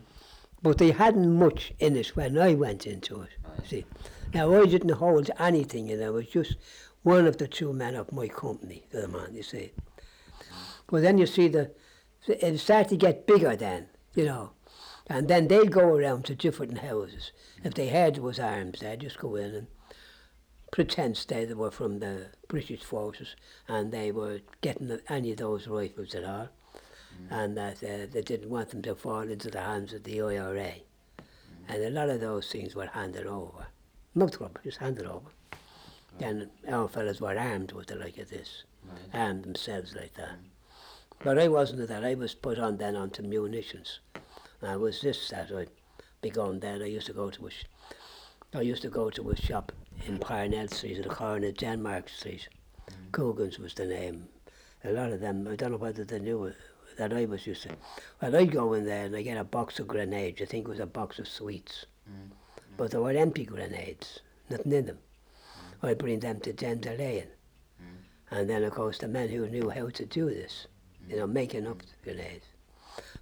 [0.61, 3.29] but they hadn't much in it when I went into it.
[3.67, 3.85] See,
[4.33, 6.55] now I didn't hold anything, and I was just
[7.03, 9.33] one of the two men of my company, the man.
[9.33, 9.71] You see,
[10.89, 11.71] well then you see the
[12.27, 14.51] it started to get bigger then, you know,
[15.07, 17.31] and then they'd go around to different houses.
[17.63, 19.67] If they heard there was arms, they'd just go in and
[20.71, 23.35] pretend they they were from the British forces
[23.67, 27.27] and they were getting any of those rifles at all, mm.
[27.29, 30.73] and that uh, they didn't want them to fall into the hands of the IRA.
[30.73, 30.81] Mm.
[31.67, 33.67] And a lot of those things were handed over.
[34.15, 35.29] No trouble, just handed over.
[36.19, 38.63] Then our fellows were armed with the like of this,
[39.13, 40.29] armed themselves like that.
[40.29, 40.51] Mm.
[41.23, 42.03] But I wasn't that.
[42.03, 43.99] I was put on then onto munitions.
[44.61, 45.69] And it was this that I'd
[46.21, 46.81] be going then.
[46.81, 47.65] I used to go to a, sh-
[48.53, 49.71] I used to go to a shop
[50.07, 52.47] in Parnell Street at the corner of Denmark Street.
[52.89, 53.11] Mm-hmm.
[53.11, 54.27] Coogan's was the name.
[54.83, 56.55] A lot of them, I don't know whether they knew it,
[56.97, 57.69] that I was used to.
[58.21, 60.41] Well, I'd go in there and I get a box of grenades.
[60.41, 61.85] I think it was a box of sweets.
[62.09, 62.33] Mm-hmm.
[62.77, 64.97] But they were empty grenades, nothing in them.
[64.97, 65.85] Mm-hmm.
[65.87, 67.27] I'd bring them to Lane.
[68.31, 70.67] And then, of course, the men who knew how to do this,
[71.09, 72.45] you know, making up the grenades.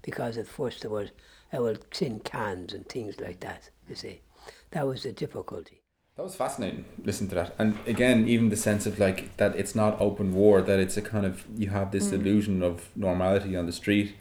[0.03, 1.09] Because at first there was
[1.51, 4.21] our tin cans and things like that, you see.
[4.69, 5.78] That was the difficulty.
[6.19, 6.83] That was fascinating.
[7.05, 10.61] Listen to that, and again, even the sense of like that it's not open war.
[10.61, 14.15] That it's a kind of you have this illusion of normality on the street.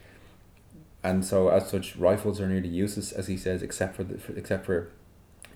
[1.02, 4.32] and so as such, rifles are nearly useless, as he says, except for the, for,
[4.34, 4.90] except for,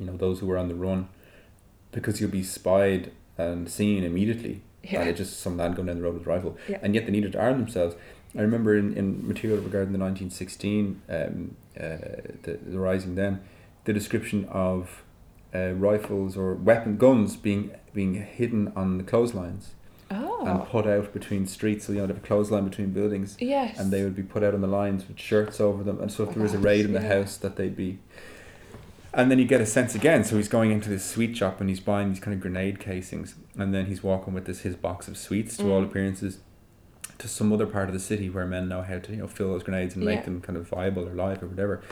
[0.00, 1.08] you know, those who are on the run,
[1.92, 4.62] because you'll be spied and seen immediately.
[4.82, 5.02] Yeah.
[5.02, 6.80] And it's just some man going down the road with a rifle, Yeah.
[6.82, 7.94] and yet they needed to arm themselves.
[8.36, 11.98] I remember in, in material regarding the nineteen sixteen, um, uh,
[12.42, 13.42] the, the rising then,
[13.84, 15.04] the description of
[15.54, 19.72] uh, rifles or weapon guns being being hidden on the clotheslines
[20.10, 20.44] Oh.
[20.46, 21.86] and put out between streets.
[21.86, 23.78] So you know, they have a clothesline between buildings, yes.
[23.78, 26.00] and they would be put out on the lines with shirts over them.
[26.00, 27.14] And so if Oh, there was a raid in the yeah.
[27.18, 27.98] house, that they'd be.
[29.14, 30.24] And then you get a sense again.
[30.24, 33.34] So he's going into this sweet shop and he's buying these kind of grenade casings,
[33.58, 35.86] and then he's walking with this his box of sweets to all Mm.
[35.90, 36.38] appearances
[37.18, 39.48] to some other part of the city where men know how to you know fill
[39.52, 40.14] those grenades and Yeah.
[40.16, 41.82] make them kind of viable or live or whatever.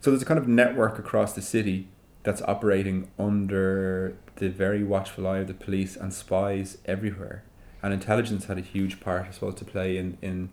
[0.00, 1.88] So there's a kind of network across the city
[2.24, 7.44] that's operating under the very watchful eye of the police and spies everywhere.
[7.82, 10.48] And intelligence had a huge part, I suppose, to play in, in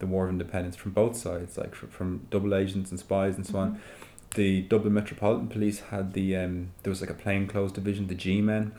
[0.00, 3.46] the War of Independence from both sides, like from, from double agents and spies and
[3.46, 3.80] so on.
[4.34, 8.42] The Dublin Metropolitan Police had the um, there was like a plainclothes division, the G
[8.42, 8.72] men,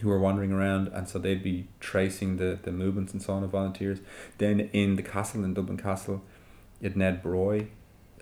[0.00, 3.44] who were wandering around, and so they'd be tracing the, the movements and so on
[3.44, 4.00] of volunteers.
[4.38, 6.22] Then in the castle in Dublin Castle,
[6.80, 7.68] you had Ned Broy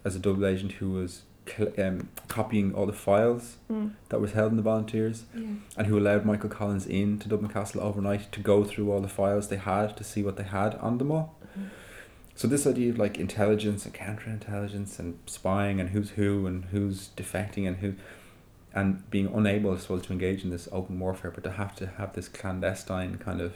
[0.05, 1.23] as a double agent who was
[1.79, 3.93] um, copying all the files Mm.
[4.11, 5.41] that was held in the volunteers Yeah.
[5.77, 9.09] and who allowed Michael Collins in to Dublin Castle overnight to go through all the
[9.09, 11.35] files they had to see what they had on them all.
[11.59, 11.67] Mhm.
[12.35, 17.11] So this idea of like intelligence and counterintelligence and spying and who's who and who's
[17.17, 17.95] defecting and who
[18.75, 21.87] and being unable, as well to engage in this open warfare, but to have to
[21.99, 23.53] have this clandestine kind of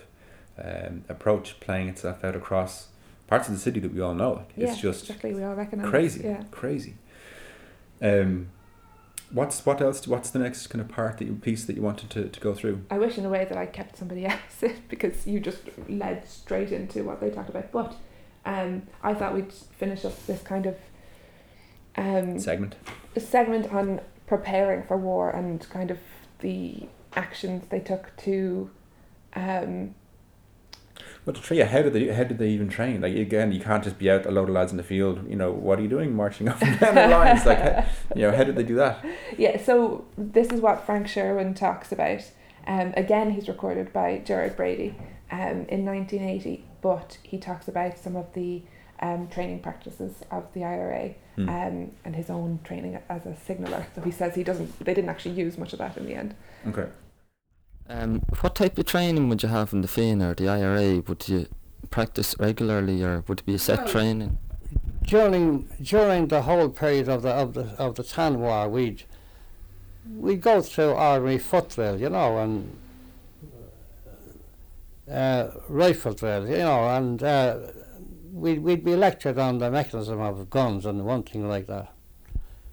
[0.62, 2.88] um, approach playing itself out across
[3.26, 4.32] parts of the city that we all know.
[4.32, 5.32] Like, Yeah, it's just exactly.
[5.34, 5.88] We all recognize.
[5.88, 6.42] crazy, Yeah.
[6.50, 6.96] crazy.
[8.00, 8.48] Um,
[9.30, 10.06] what's what else?
[10.06, 12.54] What's the next kind of part that you piece that you wanted to, to go
[12.54, 12.84] through?
[12.90, 16.28] I wish in a way that I kept somebody else in because you just led
[16.28, 17.72] straight into what they talked about.
[17.72, 17.96] But
[18.44, 20.76] um, I thought we'd finish up this kind of
[21.96, 22.76] um, Segment.
[23.16, 25.98] segment on preparing for war and kind of
[26.40, 28.70] the actions they took to.
[29.34, 29.94] Um,
[31.26, 33.02] But to train, how did they how did they even train?
[33.02, 35.28] Like again, you can't just be out a load of lads in the field.
[35.28, 37.44] You know, what are you doing, marching up and down the lines?
[37.44, 37.84] Like, how,
[38.14, 39.04] you know, how did they do that?
[39.36, 42.22] yeah, so this is what Frank Sherwin talks about.
[42.66, 44.94] Um, again, he's recorded by Gerard Brady
[45.30, 48.62] um, in 1980, but he talks about some of the
[49.00, 51.48] um, training practices of the IRA Hmm.
[51.50, 53.86] um, and his own training as a signaller.
[53.94, 54.78] So he says he doesn't.
[54.78, 56.34] They didn't actually use much of that in the end.
[56.66, 56.86] Okay.
[57.88, 61.02] Um, what type of training would you have in the Fianna or the IRA?
[61.06, 61.46] Would you
[61.90, 64.38] practice regularly or would it be a set Well, training?
[65.04, 69.04] during during the whole period of the of the of the Tan War, we'd
[70.16, 72.76] we'd go through ordinary foot drill, you know, and
[75.10, 77.58] uh, rifle drill, you know, and uh,
[78.32, 81.92] we'd we'd be lectured on the mechanism of guns and one thing like that.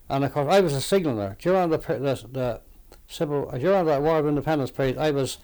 [0.09, 2.61] And of course, I was a signaller during the the, the
[3.07, 4.97] civil during the War of Independence period.
[4.97, 5.37] I was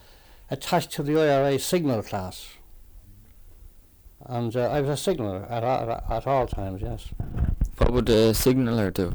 [0.50, 2.50] attached to the IRA signal class.
[4.26, 7.08] And uh, I was a signaller at, at, at all times, yes.
[7.78, 9.14] What would a signaller do?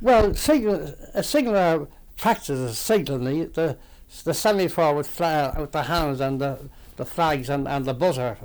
[0.00, 3.78] Well, signal, a signaller practices signaling the,
[4.24, 8.36] the semaphore flag with the hands and the, the flags and, and the buzzer.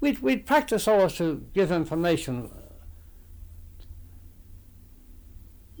[0.00, 2.50] We'd, we'd practice always to give information.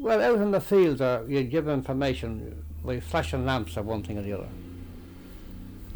[0.02, 4.18] Well, out in the field, uh, you'd give information by flashing lamps or one thing
[4.18, 4.48] or the other.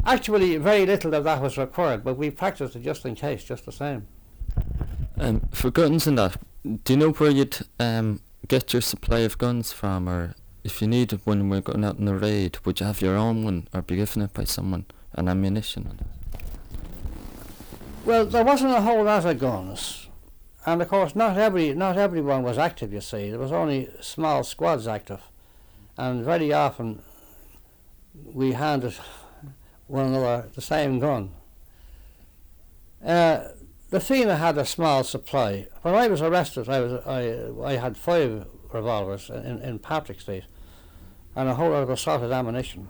[0.05, 3.65] Actually, very little of that was required, but we practiced it just in case, just
[3.65, 4.07] the same.
[5.19, 6.37] Um, for guns and that,
[6.85, 10.87] do you know where you'd um, get your supply of guns from, or if you
[10.87, 13.67] needed one when we're going out on a raid, would you have your own one
[13.73, 15.99] or be given it by someone, and ammunition?
[18.05, 20.06] Well, there wasn't a whole lot of guns,
[20.67, 22.91] and of course, not every not everyone was active.
[22.91, 25.21] You see, there was only small squads active,
[25.97, 27.01] and very often
[28.13, 28.93] we handed
[29.87, 31.31] one another the same gun.
[33.03, 33.47] Uh,
[33.91, 35.67] the Fianna had a small supply.
[35.83, 40.43] When I was arrested, I was I I had five revolvers in in Patrick Street,
[41.33, 42.89] and a whole lot of assaulted ammunition.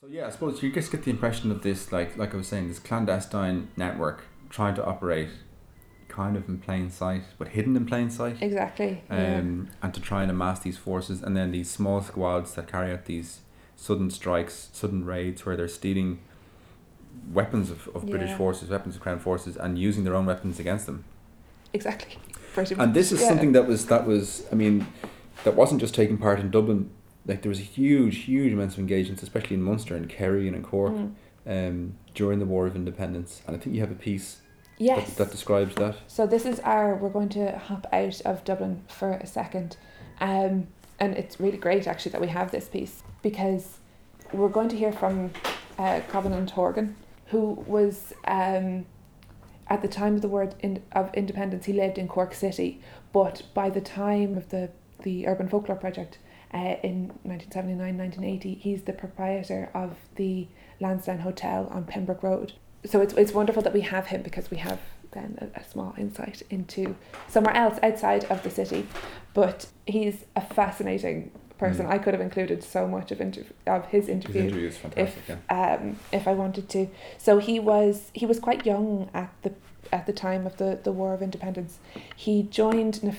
[0.00, 2.46] So yeah, I suppose you just get the impression of this, like like I was
[2.46, 5.30] saying, this clandestine network trying to operate,
[6.18, 8.36] kind of in plain sight, but hidden in plain sight.
[8.48, 8.92] Exactly.
[9.10, 9.38] yeah.
[9.38, 12.92] um, and to try and amass these forces, and then these small squads that carry
[12.92, 13.30] out these
[13.76, 16.18] sudden strikes, sudden raids, where they're stealing
[17.32, 20.86] weapons of, of British forces, weapons of Crown forces, and using their own weapons against
[20.86, 21.04] them.
[21.72, 22.14] Exactly.
[22.84, 23.28] And this is yeah.
[23.28, 24.86] something that was that was, I mean,
[25.44, 26.90] that wasn't just taking part in Dublin.
[27.26, 30.56] Like there was a huge, huge amounts of engagements, especially in Munster and Kerry and
[30.56, 31.12] in Cork, Mm.
[31.54, 33.42] um, during the War of Independence.
[33.46, 34.28] And I think you have a piece
[34.78, 35.08] Yes.
[35.08, 35.96] that, that describes that.
[36.06, 36.94] So this is our.
[36.94, 39.76] We're going to hop out of Dublin for a second,
[40.20, 43.78] um, and it's really great actually that we have this piece because
[44.32, 45.32] we're going to hear from
[45.78, 48.86] uh, Covenant Horgan, who was um,
[49.68, 51.66] at the time of the word in, of independence.
[51.66, 52.80] He lived in Cork City,
[53.12, 54.70] but by the time of the
[55.02, 56.18] the Urban Folklore Project.
[56.52, 60.48] Uh, in 1979 1980, he's the proprietor of the
[60.80, 62.54] Lansdowne Hotel on Pembroke Road.
[62.84, 64.78] So it's, it's wonderful that we have him because we have
[65.12, 66.96] then a, a small insight into
[67.28, 68.86] somewhere else outside of the city.
[69.34, 71.86] But he's a fascinating person.
[71.86, 71.90] Mm.
[71.90, 75.22] I could have included so much of inter- of his His interview interview is fantastic.
[75.28, 75.74] if yeah.
[75.80, 76.88] um, if I wanted to.
[77.18, 79.52] So he was he was quite young at the
[79.90, 81.78] at the time of the, the War of Independence.
[82.14, 83.10] He joined Na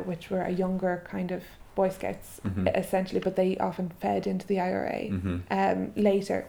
[0.00, 1.42] which were a younger kind of
[1.74, 2.76] Boy Scouts Mhm.
[2.76, 5.42] essentially, but they often fed into the IRA Mhm.
[5.50, 6.46] um, later.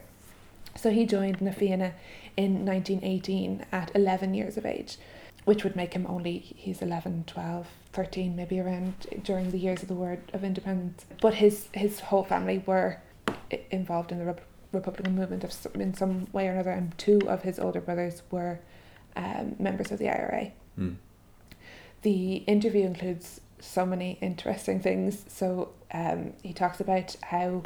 [0.76, 1.94] So he joined Na Fianna
[2.36, 4.96] in 1918 at 11 years of age,
[5.44, 9.88] which would make him only, he's 11, 12, 13, maybe around during the years of
[9.88, 11.06] the War of Independence.
[11.20, 13.00] But his, his whole family were
[13.70, 17.42] involved in the Rep- Republican movement of in some way or another, and two of
[17.42, 18.60] his older brothers were
[19.16, 20.52] um, members of the IRA.
[20.78, 20.96] Mm.
[22.02, 25.24] The interview includes so many interesting things.
[25.28, 27.62] So um, he talks about how,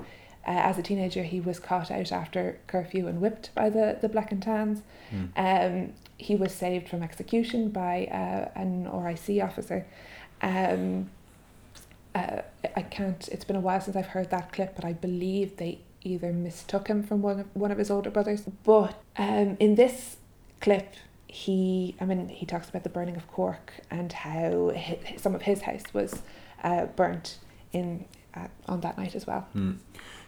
[0.46, 4.08] uh, as a teenager, he was caught out after curfew and whipped by the, the
[4.08, 4.82] Black and Tans.
[5.12, 5.30] Mm.
[5.36, 9.86] Um, he was saved from execution by uh, an RIC officer.
[10.42, 11.10] Um,
[12.14, 12.42] uh,
[12.76, 13.26] I can't.
[13.28, 16.88] It's been a while since I've heard that clip, but I believe they either mistook
[16.88, 18.42] him from one of one of his older brothers.
[18.62, 20.18] But um, in this
[20.60, 20.94] clip,
[21.26, 25.42] he, I mean, he talks about the burning of Cork and how hi some of
[25.42, 26.22] his house was
[26.62, 27.38] uh, burnt
[27.72, 28.04] in
[28.34, 29.48] uh, on that night as well.
[29.56, 29.78] Mm.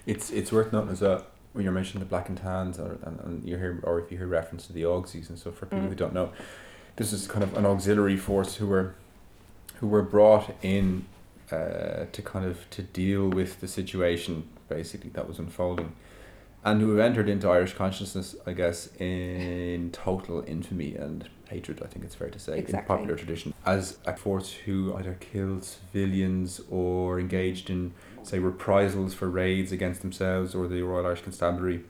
[0.07, 3.19] It's it's worth noting as well when you're mentioning the black and tans, or and,
[3.21, 5.57] and you hear or if you hear reference to the Auxies and stuff.
[5.57, 5.89] For people Mm.
[5.89, 6.31] who don't know,
[6.97, 8.95] this is kind of an auxiliary force who were
[9.81, 11.05] who were brought in
[11.51, 15.93] uh, to kind of to deal with the situation basically that was unfolding,
[16.65, 21.81] and who have entered into Irish consciousness, I guess, in total infamy and hatred.
[21.83, 25.63] I think it's fair to say in popular tradition as a force who either killed
[25.65, 27.93] civilians or engaged in
[28.27, 31.85] say reprisals for raids against themselves or the Royal Irish Constabulary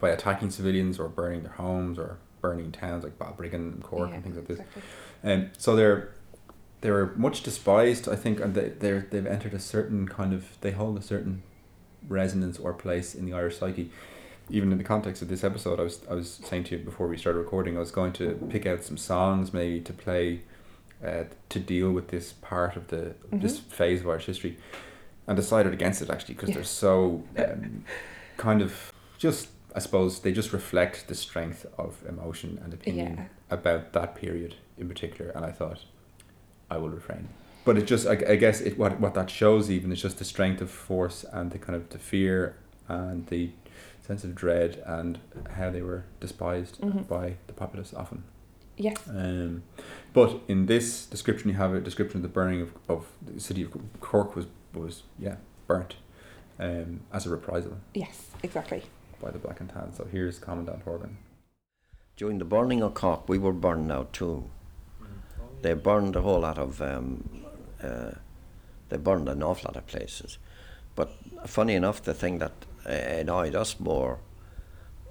[0.00, 4.14] by attacking civilians or burning their homes or burning towns like Balbriggan and Cork Yeah,
[4.16, 4.58] and things like this.
[4.60, 4.82] exactly.
[5.24, 6.10] Um, so they're
[6.80, 10.70] they're much despised, I think, and they they're they've entered a certain kind of they
[10.70, 11.42] hold a certain
[12.08, 13.90] resonance or place in the Irish psyche.
[14.48, 17.06] Even in the context of this episode, I was I was saying to you before
[17.06, 20.40] we started recording, I was going to pick out some songs maybe to play
[21.06, 23.64] uh, to deal with this part of the this Mhm.
[23.64, 24.56] phase of Irish history,
[25.26, 26.56] and decided against it actually because Yeah.
[26.56, 27.84] they're so um,
[28.36, 33.24] kind of just I suppose they just reflect the strength of emotion and opinion Yeah.
[33.50, 35.84] about that period in particular, and I thought
[36.68, 37.28] I will refrain.
[37.64, 40.24] But it just, I, I guess, it what what that shows even is just the
[40.24, 42.56] strength of force and the kind of the fear
[42.88, 43.50] and the
[44.04, 45.18] sense of dread and
[45.50, 47.06] how they were despised Mhm.
[47.06, 48.24] by the populace often.
[48.76, 48.96] Yes.
[49.08, 49.62] Um,
[50.12, 53.62] but in this description, you have a description of the burning of, of the city
[53.62, 55.96] of Cork was was yeah burnt
[56.58, 58.30] um, as a reprisal Yes.
[58.42, 58.82] Exactly.
[59.22, 59.92] by the Black and Tan.
[59.92, 61.18] So here's Commandant Horgan.
[62.16, 64.50] During the burning of Cork, we were burned out too.
[65.62, 67.44] They burned a whole lot of, um,
[67.82, 68.12] uh,
[68.88, 70.38] they burned an awful lot of places.
[70.94, 71.12] But
[71.46, 72.52] funny enough, the thing that
[72.86, 74.18] uh, annoyed us more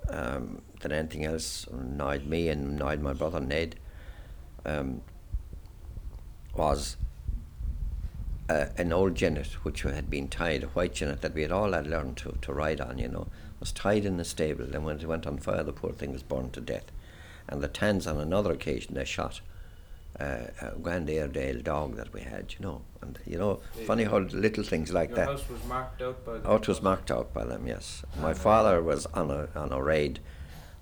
[0.10, 3.76] um, than anything else, annoyed me and annoyed my brother Ned,
[4.66, 5.02] um,
[6.56, 6.98] was
[8.50, 11.72] uh, an old jennet which had been tied, a white jennet that we had all
[11.72, 13.28] had learned to, to ride on, you know,
[13.60, 14.66] was tied in the stable.
[14.74, 16.92] And when it went on fire, the poor thing was burned to death.
[17.48, 19.42] And the Tans, on another occasion, they shot
[20.20, 22.82] uh, a Grand Airedale dog that we had, you know.
[23.02, 25.28] And, you know, funny how little things like that.
[25.28, 26.42] house was marked out by them.
[26.46, 28.04] Oh, it was marked out by them, yes.
[28.20, 30.20] My father was on a on a raid,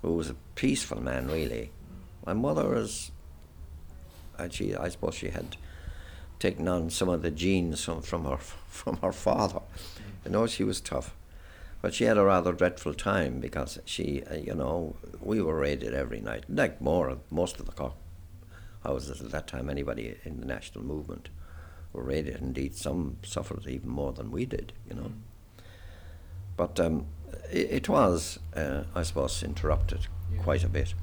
[0.02, 1.70] who was a peaceful man, really.
[2.26, 3.10] My mother was,
[4.38, 5.56] and she, I suppose she had
[6.38, 9.60] taken on some of the genes from, from her from her father.
[10.24, 11.14] You know, she was tough,
[11.82, 15.94] but she had a rather dreadful time because she, uh, you know, we were raided
[15.94, 17.94] every night, like more most of the Cork
[18.84, 19.68] houses at that time.
[19.68, 21.28] Anybody in the national movement
[21.92, 22.40] were raided.
[22.40, 24.72] Indeed, some suffered even more than we did.
[24.88, 25.12] You know.
[26.56, 27.06] But um,
[27.50, 30.42] it, it was, uh, I suppose, interrupted Yeah.
[30.42, 30.94] quite a bit.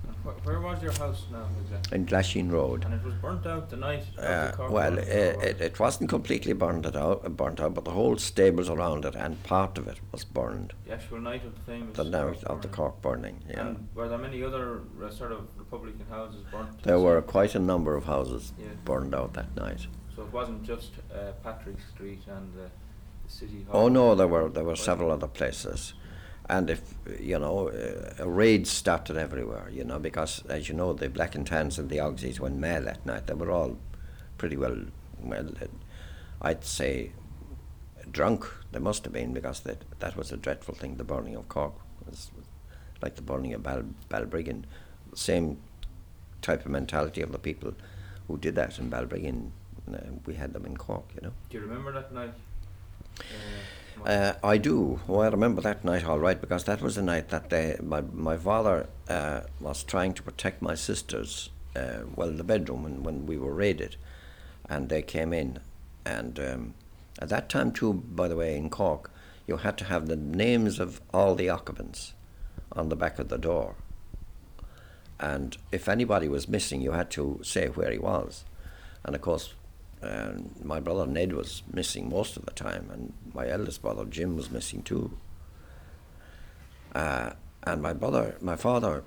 [0.43, 1.95] Where was your house now exactly?
[1.97, 2.83] In Glasheen Road.
[2.83, 4.03] And it was burnt out the night.
[4.09, 7.85] of the Uh, well, uh, it, it wasn't completely burned out, uh, burnt out, but
[7.85, 10.73] the whole stables around it and part of it was burned.
[10.87, 11.95] the actual night of the famous.
[11.95, 12.75] The night Cork of the burning.
[12.75, 13.43] Cork burning.
[13.47, 16.81] Yeah, And were there many other uh, sort of Republican houses burnt?
[16.83, 18.65] there were quite a number of houses Yeah.
[18.83, 19.85] burned out that night.
[20.15, 22.69] So it wasn't just uh, Patrick Street and uh,
[23.25, 23.83] the city hall.
[23.85, 25.93] Oh no, there were there were several other places,
[26.49, 26.81] and if
[27.19, 29.69] you know, uh, raids started everywhere.
[29.71, 32.85] You know, because as you know, the Black and Tans and the Auxies went mad
[32.85, 33.27] that night.
[33.27, 33.77] They were all
[34.37, 34.77] pretty well,
[35.21, 35.67] well, uh,
[36.41, 37.11] I'd say,
[38.11, 38.45] drunk.
[38.71, 40.97] They must have been because that that was a dreadful thing.
[40.97, 41.73] The burning of Cork
[42.07, 42.31] was
[43.01, 44.65] like the burning of Bal- Balbriggan.
[45.13, 45.57] Same
[46.41, 47.73] type of mentality of the people
[48.27, 49.51] who did that in Balbriggan.
[49.91, 51.05] Uh, we had them in Cork.
[51.15, 51.33] You know.
[51.49, 52.33] Do you remember that night?
[53.19, 53.23] Uh?
[54.03, 54.99] Uh, I do.
[55.07, 58.01] Oh, I remember that night all right because that was the night that they, my
[58.01, 61.49] my father uh, was trying to protect my sisters.
[61.75, 63.95] Uh, well, the bedroom when, when we were raided,
[64.69, 65.59] and they came in,
[66.05, 66.73] and um,
[67.19, 69.11] at that time too, by the way, in Cork,
[69.47, 72.13] you had to have the names of all the occupants
[72.71, 73.75] on the back of the door.
[75.19, 78.43] And if anybody was missing, you had to say where he was.
[79.03, 79.53] And of course,
[80.05, 84.35] and my brother Ned was missing most of the time, and my eldest brother Jim
[84.35, 85.17] was missing too.
[86.93, 87.31] Uh,
[87.63, 89.03] and my brother, my father,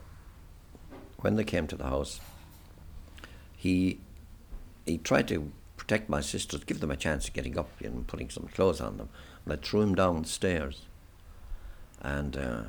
[1.20, 2.20] when they came to the house,
[3.57, 4.01] he
[4.86, 8.28] he tried to protect my sisters, give them a chance of getting up and putting
[8.28, 9.09] some clothes on them.
[9.44, 10.82] And I threw him down the stairs.
[12.01, 12.62] And uh,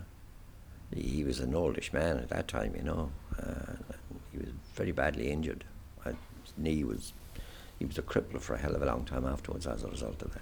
[0.96, 3.12] he, was an oldish man at that time, you know.
[3.38, 3.74] Uh,
[4.32, 5.66] he was very badly injured.
[6.06, 6.16] His
[6.58, 7.14] knee was
[7.80, 10.22] he was a cripple for a hell of a long time afterwards as a result
[10.22, 10.42] of that.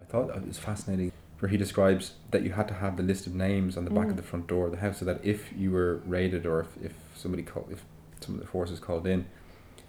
[0.00, 3.26] I thought it was fascinating where he describes that you had to have the list
[3.26, 5.52] of names on the back of the front door of the house so that if
[5.56, 7.84] you were raided or if, if somebody called, if
[8.20, 9.26] some of the forces called in,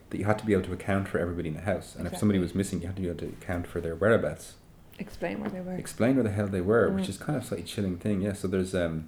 [0.10, 1.96] that you had to be able to account for everybody in the house.
[1.96, 4.54] And if somebody was missing, you had to be able to account for their whereabouts.
[5.00, 5.74] Explain where they were.
[5.74, 7.10] Explain where the hell they were, which Mm.
[7.10, 8.22] is kind of a slightly chilling thing.
[8.22, 9.08] Yeah, so there's um,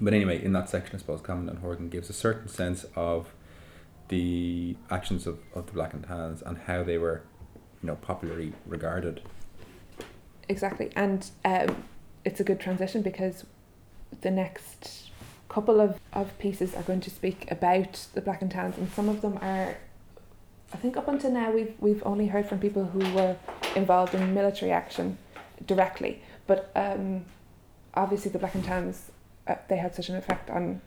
[0.00, 3.32] but anyway, in that section, I suppose Commandant Horgan gives a certain sense of
[4.08, 7.22] the actions of, of the Black and Tans and how they were,
[7.82, 9.22] you know, popularly regarded.
[10.48, 11.84] Exactly, and um,
[12.24, 13.44] it's a good transition because
[14.20, 15.10] the next
[15.48, 19.08] couple of, of pieces are going to speak about the Black and Tans, and some
[19.08, 19.76] of them are.
[20.72, 23.36] I think up until now we've we've only heard from people who were
[23.74, 25.16] involved in military action
[25.66, 27.24] directly, but um,
[27.94, 29.10] obviously the Black and Tans
[29.46, 30.80] uh, they had such an effect on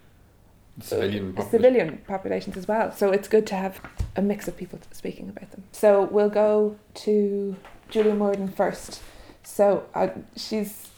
[0.81, 2.91] Civilian uh, civilian populations as well.
[2.91, 3.81] So it's good to have
[4.15, 5.63] a mix of people speaking about them.
[5.71, 7.55] So we'll go to
[7.89, 9.01] Julia Morden first.
[9.43, 10.89] So uh, she's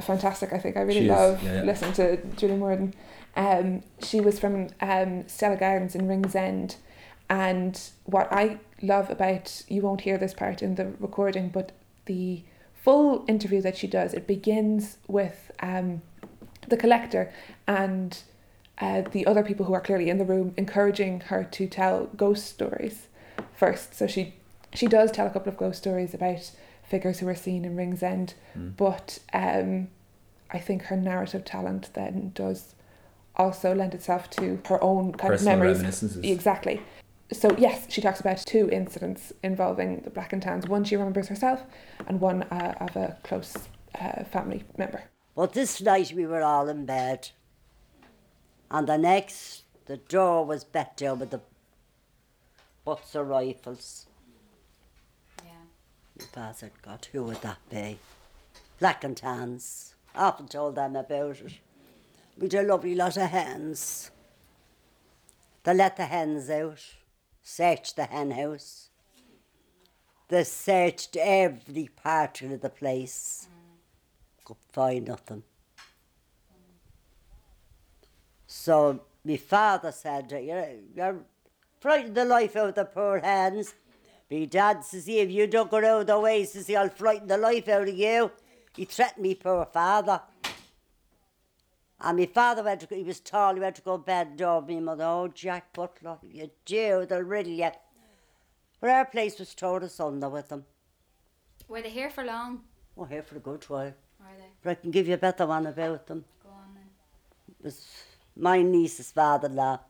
[0.00, 0.52] fantastic.
[0.52, 1.62] I think I really She love yeah, yeah.
[1.62, 2.94] listening to Julia Morden.
[3.36, 6.76] Um, she was from um, Stella Gardens in Ringsend,
[7.28, 11.72] and what I love about you won't hear this part in the recording, but
[12.06, 12.42] the
[12.74, 16.02] full interview that she does it begins with um,
[16.68, 17.32] the collector
[17.66, 18.22] and
[18.80, 22.46] uh, the other people who are clearly in the room encouraging her to tell ghost
[22.46, 23.08] stories
[23.54, 23.94] first.
[23.94, 24.34] So she
[24.74, 26.50] she does tell a couple of ghost stories about
[26.82, 28.76] figures who are seen in Ringsend, Mm.
[28.76, 29.88] but um,
[30.50, 32.74] I think her narrative talent then does
[33.34, 35.76] also lend itself to her own kind Personal of memories.
[35.78, 36.24] reminiscences.
[36.24, 36.80] Exactly.
[37.32, 40.68] So yes, she talks about two incidents involving the Black and Tans.
[40.68, 41.60] One she remembers herself,
[42.06, 43.56] and one uh, of a close
[44.00, 45.04] uh, family member.
[45.34, 47.30] But this night we were all in bed.
[48.70, 51.40] And the next, the door was down with the
[52.84, 54.06] butts of rifles.
[55.44, 56.52] Yeah.
[56.52, 57.98] Said, God, who would that be?
[58.78, 59.94] Black and tans.
[60.14, 61.52] I often told them about it.
[62.38, 64.10] We'd a lovely lot of hens.
[65.64, 66.84] They let the hens out,
[67.42, 68.90] searched the hen house.
[70.28, 73.48] They searched every part of the place.
[73.48, 74.44] Mm.
[74.44, 75.42] Could find nothing.
[78.66, 81.20] So my father said, you're, you're
[81.78, 83.72] frightened the life out of the poor hens.
[84.28, 87.38] My dad says, if you don't go out the way, says he, I'll frighten the
[87.38, 88.32] life out of you.
[88.74, 90.20] He threatened me poor father.
[92.00, 94.66] And my father went to, he was tall, he went to go bed door, oh,
[94.66, 97.70] me mother, oh Jack Butler, you do, they'll riddle you.
[98.80, 100.64] But our place was towed asunder with them.
[101.68, 102.62] Were they here for long?
[102.98, 103.94] Oh, here for a good while.
[104.18, 104.50] Were they?
[104.64, 106.24] But I can give you a better one about them.
[106.42, 106.88] Go on then.
[107.60, 107.86] It was
[108.36, 109.80] my niece's father-in-law.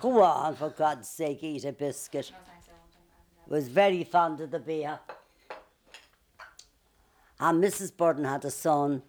[0.00, 2.30] Go on, for God's sake, eat a biscuit.
[2.32, 2.48] I won't.
[2.48, 2.58] I'm-
[3.46, 5.00] I'm- Was very fond of the beer.
[7.40, 7.96] And Mrs.
[7.96, 9.02] Burden had a son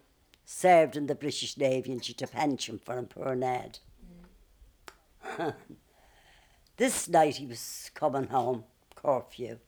[0.44, 3.78] served in the British Navy and she had a pension for him, poor Ned.
[6.76, 8.64] this night he was coming home,
[8.94, 9.58] curfew,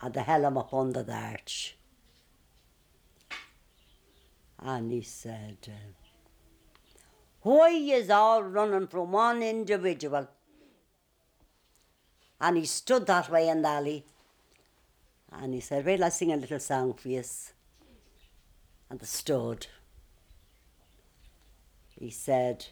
[0.00, 1.76] and they held him up under the arch.
[4.64, 5.72] And he said, uh,
[7.42, 10.28] Why is all running from one individual?
[12.40, 14.04] And he stood that way in the alley.
[15.32, 17.22] And he said, Well, I'll sing a little song for you.
[18.90, 19.66] And they stood.
[21.98, 22.66] He said,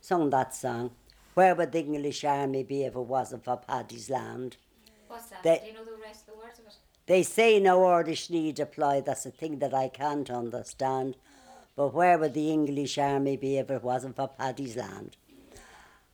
[0.00, 0.90] sung that song.
[1.34, 4.56] Where would the English army be if it wasn't for Paddy's land?
[5.06, 5.42] What's that?
[5.42, 6.74] They- Do you know the rest of the words of it?
[7.08, 9.00] They say no orders need apply.
[9.00, 11.16] That's a thing that I can't understand.
[11.74, 15.16] But where would the English army be if it wasn't for Paddy's land?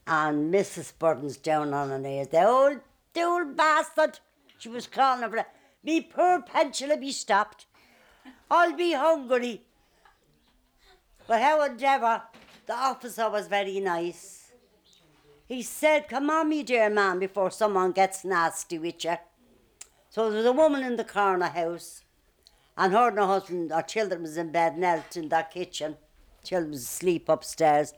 [0.07, 0.93] And Mrs.
[0.97, 2.29] Burton's down on her knees.
[2.29, 2.79] The old,
[3.17, 4.19] old bastard.
[4.57, 5.45] She was calling it.
[5.83, 7.65] Me poor pension will be stopped.
[8.49, 9.63] I'll be hungry.
[11.27, 12.21] But however,
[12.67, 14.53] the officer was very nice.
[15.45, 19.17] He said, Come on, me dear man, before someone gets nasty with you.
[20.15, 22.05] So there was a woman in the corner house,
[22.77, 25.97] and her and her husband, her children was in bed, knelt in that kitchen.
[26.41, 27.93] Children was asleep upstairs.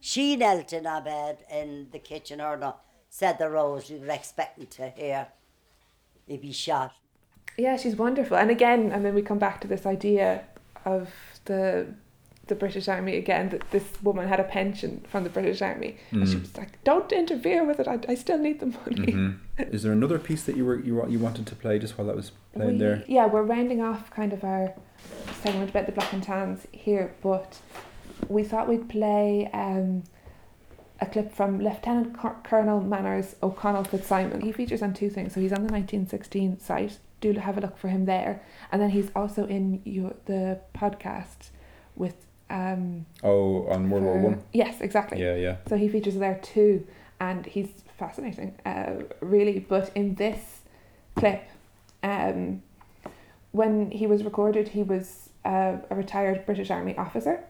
[0.00, 2.74] She knelt in her bed in the kitchen, her and her
[3.08, 5.28] said the rose we were expecting to hear
[6.26, 6.92] he'd be shot.
[7.56, 8.36] Yeah, she's wonderful.
[8.36, 10.44] And again, and then we come back to this idea
[10.84, 11.08] of
[11.46, 11.86] the
[12.46, 15.96] the British Army again, that this woman had a pension from the British Army.
[16.10, 16.40] And she Mm.
[16.42, 19.12] was like, Don't interfere with it, I, I still need the money.
[19.12, 19.38] Mhm.
[19.72, 22.16] Is there another piece that you were you you wanted to play just while that
[22.16, 23.04] was playing We- there?
[23.08, 24.74] Yeah, we're rounding off kind of our
[25.42, 27.58] segment about the black and tans here, but
[28.28, 30.02] we thought we'd play um,
[31.00, 34.42] a clip from Lieutenant Colonel Manners O'Connell Fitzsimon.
[34.42, 35.34] He features on two things.
[35.34, 36.98] So he's on the 1916 site.
[37.20, 38.42] Do have a look for him there.
[38.70, 41.50] And then he's also in your, the podcast
[41.96, 42.16] with.
[42.50, 44.42] Um, Oh, on World War One.
[44.52, 45.20] Yes, exactly.
[45.20, 45.56] Yeah, yeah.
[45.68, 46.86] So he features there too,
[47.20, 47.68] and he's
[47.98, 49.60] fascinating, uh, really.
[49.60, 50.60] But in this
[51.16, 51.42] clip,
[52.02, 52.62] um,
[53.52, 57.44] when he was recorded, he was uh, a retired British Army officer,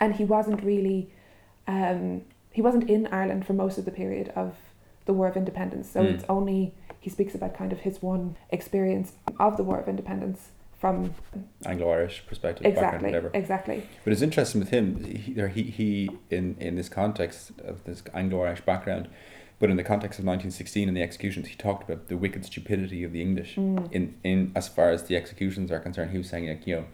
[0.00, 1.10] and he wasn't really,
[1.66, 2.22] um,
[2.52, 4.54] he wasn't in Ireland for most of the period of
[5.06, 5.88] the War of Independence.
[5.90, 6.14] So Mm.
[6.14, 10.50] it's only he speaks about kind of his one experience of the War of Independence
[10.78, 11.12] from
[11.66, 13.30] Anglo-Irish perspective, background, exactly, whatever.
[13.34, 13.82] exactly.
[14.04, 15.04] But it's interesting with him.
[15.04, 19.08] He, he, he in in this context of this Anglo-Irish background,
[19.58, 23.02] but in the context of 1916 and the executions, he talked about the wicked stupidity
[23.04, 23.92] of the English Mm.
[23.92, 26.12] in in as far as the executions are concerned.
[26.12, 26.84] He was saying like you know,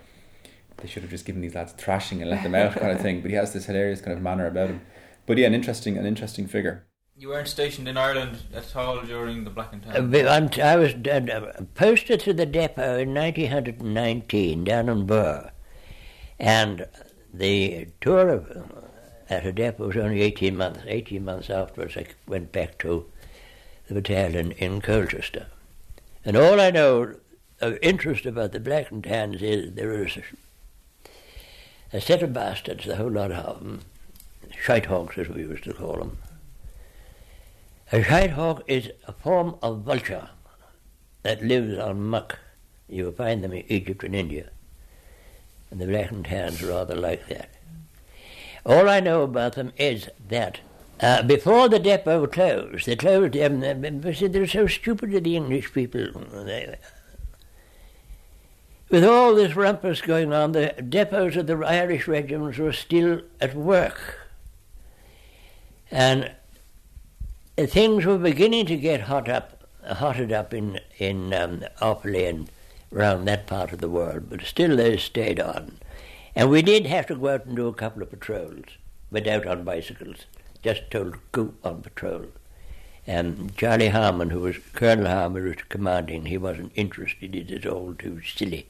[0.78, 3.20] they should have just given these lads thrashing and let them out kind of thing.
[3.20, 4.80] But he has this hilarious kind of manner about him.
[5.26, 6.84] But yeah, an interesting an interesting figure.
[7.16, 10.26] You weren't stationed in Ireland at all during the Black and Uh, Tan.
[10.26, 15.52] I'm- I was uh, posted to the depot in 1919 down in Birr,
[16.40, 16.86] and
[17.32, 18.62] the tour of, uh,
[19.30, 20.80] at a depot was only 18 months.
[20.86, 23.06] 18 months afterwards, I went back to
[23.86, 25.46] the battalion in Colchester.
[26.24, 27.14] And all I know
[27.60, 32.88] of interest about the Black and Tans is there is a, a set of bastards,
[32.88, 33.82] a whole lot of them,
[34.60, 36.18] shite hawks as we used to call them.
[37.94, 40.30] A shite hawk is a form of vulture
[41.22, 42.40] that lives on muck.
[42.88, 44.50] You will find them in Egypt and India.
[45.70, 47.50] And the black and tans are rather like that.
[48.66, 50.58] All I know about them is that
[50.98, 55.36] uh, before the depot closed, they closed them They said they're so stupid, to the
[55.36, 56.08] English people.
[56.32, 56.76] They,
[58.90, 63.54] with all this rumpus going on, the depots of the Irish regiments were still at
[63.54, 64.18] work.
[65.92, 66.34] And
[67.56, 72.50] Uh, things were beginning to get hot up, hotted up in in um, Offaly and
[72.92, 75.78] around that part of the world, but still they stayed on.
[76.34, 78.64] And we did have to go out and do a couple of patrols,
[79.12, 80.26] but out on bicycles,
[80.64, 82.26] just told to go on patrol.
[83.06, 87.94] And Charlie Harmon, who was Colonel Harmon, was commanding, he wasn't interested, it was all
[87.94, 88.66] too silly.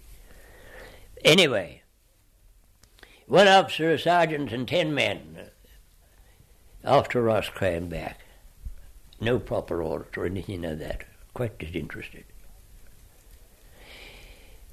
[1.24, 1.80] Anyway,
[3.26, 8.20] one officer, a sergeant, and ten men uh, after Ross came back.
[9.24, 11.04] No proper orders or anything like that.
[11.32, 12.24] Quite disinterested.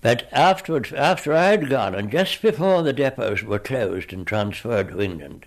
[0.02, 4.90] But afterwards, after I had gone, and just before the depots were closed and transferred
[4.90, 5.46] to England,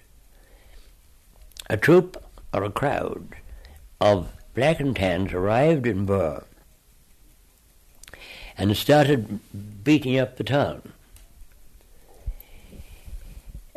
[1.69, 2.17] a troop
[2.53, 3.37] or a crowd
[4.01, 6.45] of black and tans arrived in Birr
[8.57, 9.41] and started
[9.85, 10.93] beating up the town.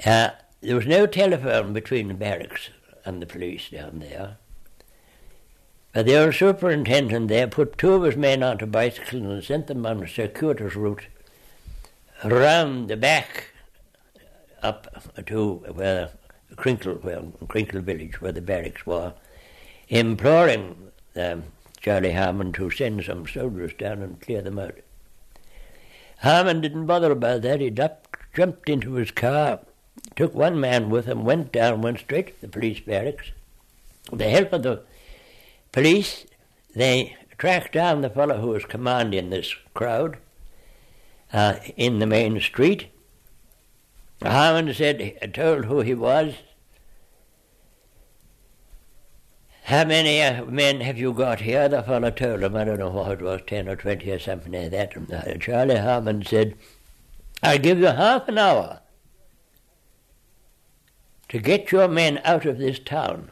[0.06, 0.30] Uh,
[0.62, 2.70] there was no telephone between the barracks
[3.04, 4.38] and the police down there.
[5.94, 9.86] But the old superintendent there put two of his men onto bicycles and sent them
[9.86, 11.08] on a circuitous route
[12.24, 13.52] round the back
[14.62, 14.88] up
[15.26, 16.10] to where
[16.56, 16.96] Crinkle,
[17.48, 19.14] Crinkle village, where the barracks were,
[19.90, 21.44] imploring um,
[21.80, 24.78] Charlie Harmon to send some soldiers down and clear them out.
[26.20, 27.62] Harmon didn't bother about that.
[27.62, 29.60] He up, jumped into his car,
[30.16, 33.32] took one man with him, went down, went straight to the police barracks.
[34.10, 34.84] With the help of the
[35.78, 36.26] police,
[36.74, 40.18] they tracked down the fellow who was commanding this crowd
[41.32, 42.88] uh, in the main street.
[44.24, 46.34] Harmon said, told who he was.
[49.66, 51.70] How many uh, men have you got here?
[51.70, 54.54] The fellow told him, I don't know what it was, 10 or 20 or something
[54.54, 54.98] like that.
[54.98, 56.56] Uh, Charlie Harmon said,
[57.44, 58.80] I'll give you half an hour
[61.30, 63.32] to get your men out of this town.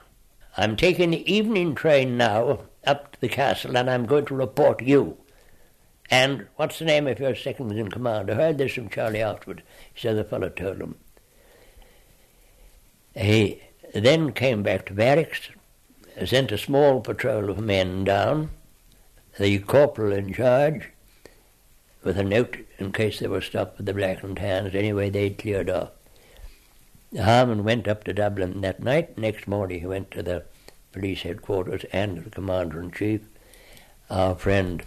[0.57, 4.81] I'm taking the evening train now up to the castle and I'm going to report
[4.81, 5.17] you.
[6.09, 8.29] And what's the name of your second in command?
[8.29, 9.63] I heard this from Charlie afterward.
[9.95, 10.95] Said the fellow told him.
[13.15, 13.61] He
[13.93, 15.49] then came back to barracks,
[16.25, 18.51] sent a small patrol of men down,
[19.39, 20.89] the corporal in charge,
[22.03, 24.75] with a note in case they were stopped with the Black and Tans.
[24.75, 25.91] Anyway, they'd cleared off.
[27.17, 29.17] Harmon went up to Dublin that night.
[29.17, 30.43] Next morning, he went to the
[30.91, 33.21] police headquarters and the commander in chief,
[34.09, 34.83] our friend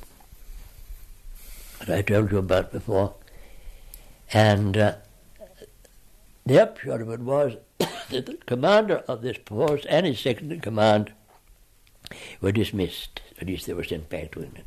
[1.79, 3.15] that I told you about before.
[4.33, 4.95] And uh,
[6.45, 10.61] the upshot of it was that the commander of this force and his second in
[10.61, 11.13] command
[12.41, 13.21] were dismissed.
[13.41, 14.67] At least they were sent back to England.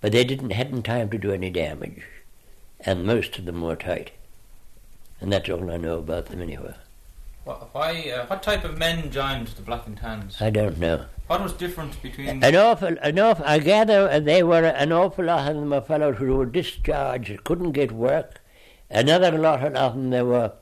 [0.00, 2.02] But they didn't hadn't time to do any damage,
[2.80, 4.10] and most of them were tight.
[5.22, 6.74] And that's all I know about them anyway.
[7.44, 8.10] Why?
[8.10, 10.40] Uh, what type of men joined the Black and Tans?
[10.40, 11.06] I don't know.
[11.28, 12.42] What was different between?
[12.42, 13.44] An awful, an awful.
[13.46, 17.72] I gather they were an awful lot of them were fellows who were discharged, couldn't
[17.72, 18.40] get work.
[18.90, 20.52] Another lot of them they were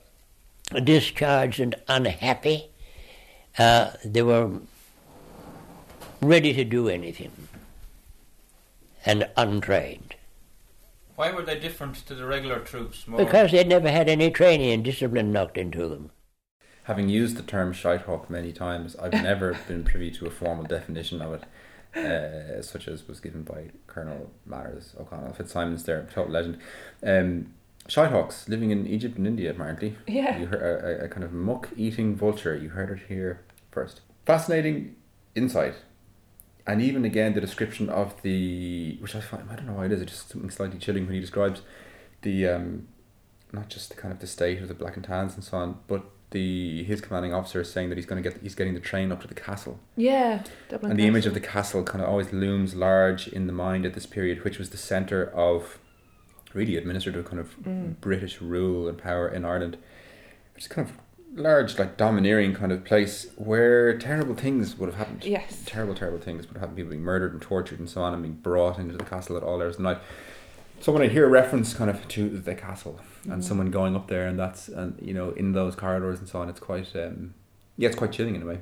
[0.83, 2.69] discharged and unhappy.
[3.57, 4.49] Uh, they were
[6.21, 7.31] ready to do anything
[9.05, 10.15] and untrained.
[11.15, 13.07] Why were they different to the regular troops?
[13.07, 13.19] More?
[13.19, 16.11] Because they'd never had any training and discipline knocked into them.
[16.85, 21.21] Having used the term shitehawk many times, I've never been privy to a formal definition
[21.21, 21.43] of it,
[21.97, 26.57] uh, such as was given by Colonel Manners O'Connell Fitzsimons there, total legend.
[27.03, 27.53] Um,
[27.87, 29.95] shitehawks living in Egypt and India, apparently.
[30.07, 30.37] Yeah.
[30.39, 30.61] You heard
[31.01, 32.55] a, a kind of muck eating vulture.
[32.55, 33.41] You heard it here
[33.71, 34.01] first.
[34.25, 34.95] Fascinating
[35.35, 35.75] insight.
[36.71, 39.91] And even again, the description of the, which I find, I don't know why it
[39.91, 41.61] is, it's just something slightly chilling when he describes
[42.21, 42.87] the, um,
[43.51, 45.79] not just the kind of the state of the black and tans and so on,
[45.87, 48.79] but the his commanding officer is saying that he's going to get he's getting the
[48.79, 50.43] train up to the castle Yeah.
[50.69, 53.85] Dublin and the image of the castle kind of always looms large in the mind
[53.85, 55.77] at this period which was the center of
[56.53, 57.99] really administrative kind of Mm.
[57.99, 59.77] british rule and power in ireland
[60.53, 60.95] which is kind of
[61.33, 65.63] large like domineering kind of place where terrible things would have happened Yes.
[65.65, 68.21] terrible terrible things would have happened people being murdered and tortured and so on and
[68.21, 69.99] being brought into the castle at all hours of the night
[70.81, 73.43] so when I hear a reference kind of to the castle and Mhm.
[73.43, 76.49] someone going up there and that's and you know in those corridors and so on,
[76.49, 77.35] it's quite um,
[77.77, 78.59] yeah, it's quite chilling in a way.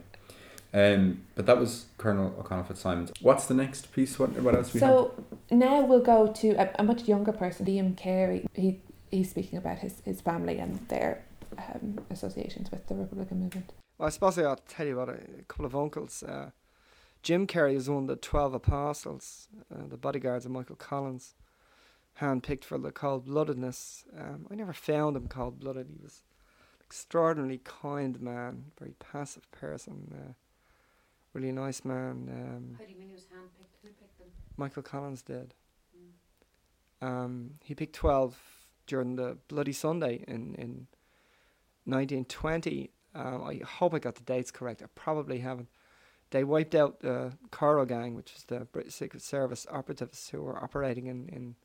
[0.74, 3.11] Um, but that was Colonel O'Connell Fitzsimons.
[3.22, 4.20] What's the next piece?
[4.20, 4.89] What what else we have?
[4.89, 8.45] So now we'll go to a, a much younger person, Liam Carey.
[8.53, 11.24] He he's speaking about his, his family and their
[11.74, 13.72] um, associations with the Republican movement.
[13.97, 16.24] Well, I suppose I ought to tell you about a, a couple of uncles.
[16.24, 16.51] Uh,
[17.22, 21.36] Jim Carey was one of the 12 apostles, uh, the bodyguards of Michael Collins,
[22.22, 24.05] handpicked for the cold bloodedness.
[24.18, 25.88] Um, I never found him cold blooded.
[25.89, 26.24] He was
[26.80, 30.34] an extraordinarily kind man, very passive person, uh,
[31.34, 32.30] really nice man.
[32.32, 33.76] Um, How do you mean he was handpicked?
[33.84, 34.28] Who picked them?
[34.55, 35.53] Michael Collins did.
[37.01, 38.38] Um, he picked 12
[38.88, 40.88] during the Bloody Sunday in, in
[41.89, 42.91] 1920.
[43.15, 44.81] Um, I hope I got the dates correct.
[44.81, 45.69] I probably haven't.
[46.31, 50.61] They wiped out the Cairo Gang, which is the British Secret Service operatives who were
[50.63, 51.55] operating in, in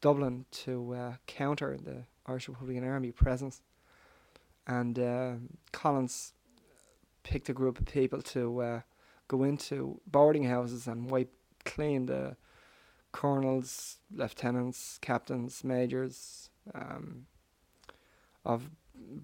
[0.00, 3.62] Dublin to uh, counter the Irish Republican Army presence.
[4.66, 5.32] And uh,
[5.72, 6.34] Collins
[7.22, 8.80] picked a group of people to uh,
[9.28, 11.32] go into boarding houses and wipe
[11.64, 12.36] clean the
[13.12, 17.26] colonels, lieutenants, captains, majors um,
[18.44, 18.70] of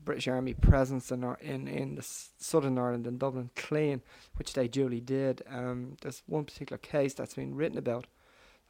[0.05, 4.03] British Army presence in, in in the southern Ireland and Dublin clean,
[4.37, 5.43] which they duly did.
[5.49, 8.07] Um, there's one particular case that's been written about.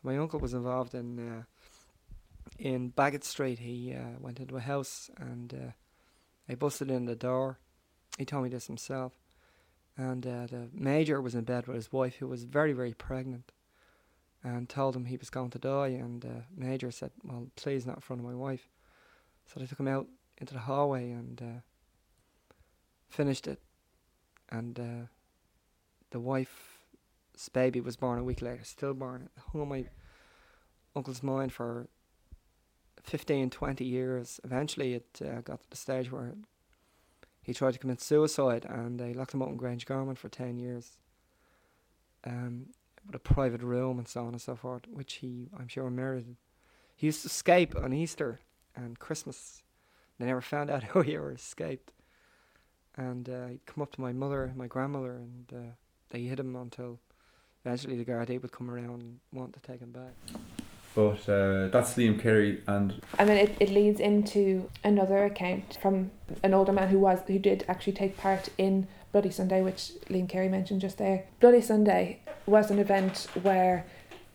[0.02, 1.42] My uncle was involved in uh,
[2.58, 3.58] in Bagot Street.
[3.58, 5.72] He uh, went into a house and uh,
[6.46, 7.58] they busted in the door.
[8.18, 9.12] He told me this himself.
[9.96, 13.52] And uh, the major was in bed with his wife, who was very, very pregnant.
[14.42, 15.88] and told him he was going to die.
[15.88, 18.68] And uh, Major said, "Well, please, not in front of my wife."
[19.46, 20.06] So they took him out
[20.41, 21.61] into the hallway and uh,
[23.09, 23.61] finished it.
[24.51, 25.07] And uh,
[26.11, 29.28] the wife's baby was born a week later, stillborn.
[29.36, 29.84] It hung on my
[30.97, 31.88] uncle's mind for
[33.03, 34.41] 15, 20 years.
[34.43, 36.34] Eventually, it uh, got to the stage where
[37.43, 40.97] he tried to commit suicide, and they locked him up in Grangegorman for 10 years.
[42.24, 42.66] Um,
[43.07, 46.36] with a private room and so on and so forth, which he, I'm sure, merited.
[46.97, 48.41] He used to escape on Easter
[48.76, 49.62] and Christmas.
[50.20, 51.92] They never found out how he ever escaped.
[52.96, 55.72] And uh, he'd come up to my mother, my grandmother, and uh,
[56.10, 57.00] they hid him until
[57.64, 60.12] eventually the Gardaí would come around and want to take him back.
[60.94, 66.10] But uh, that's Liam Carey, and And then it, it leads into another account from
[66.42, 70.28] an older man who was who did actually take part in Bloody Sunday, which Liam
[70.28, 71.26] Carey mentioned just there.
[71.38, 73.86] Bloody Sunday was an event where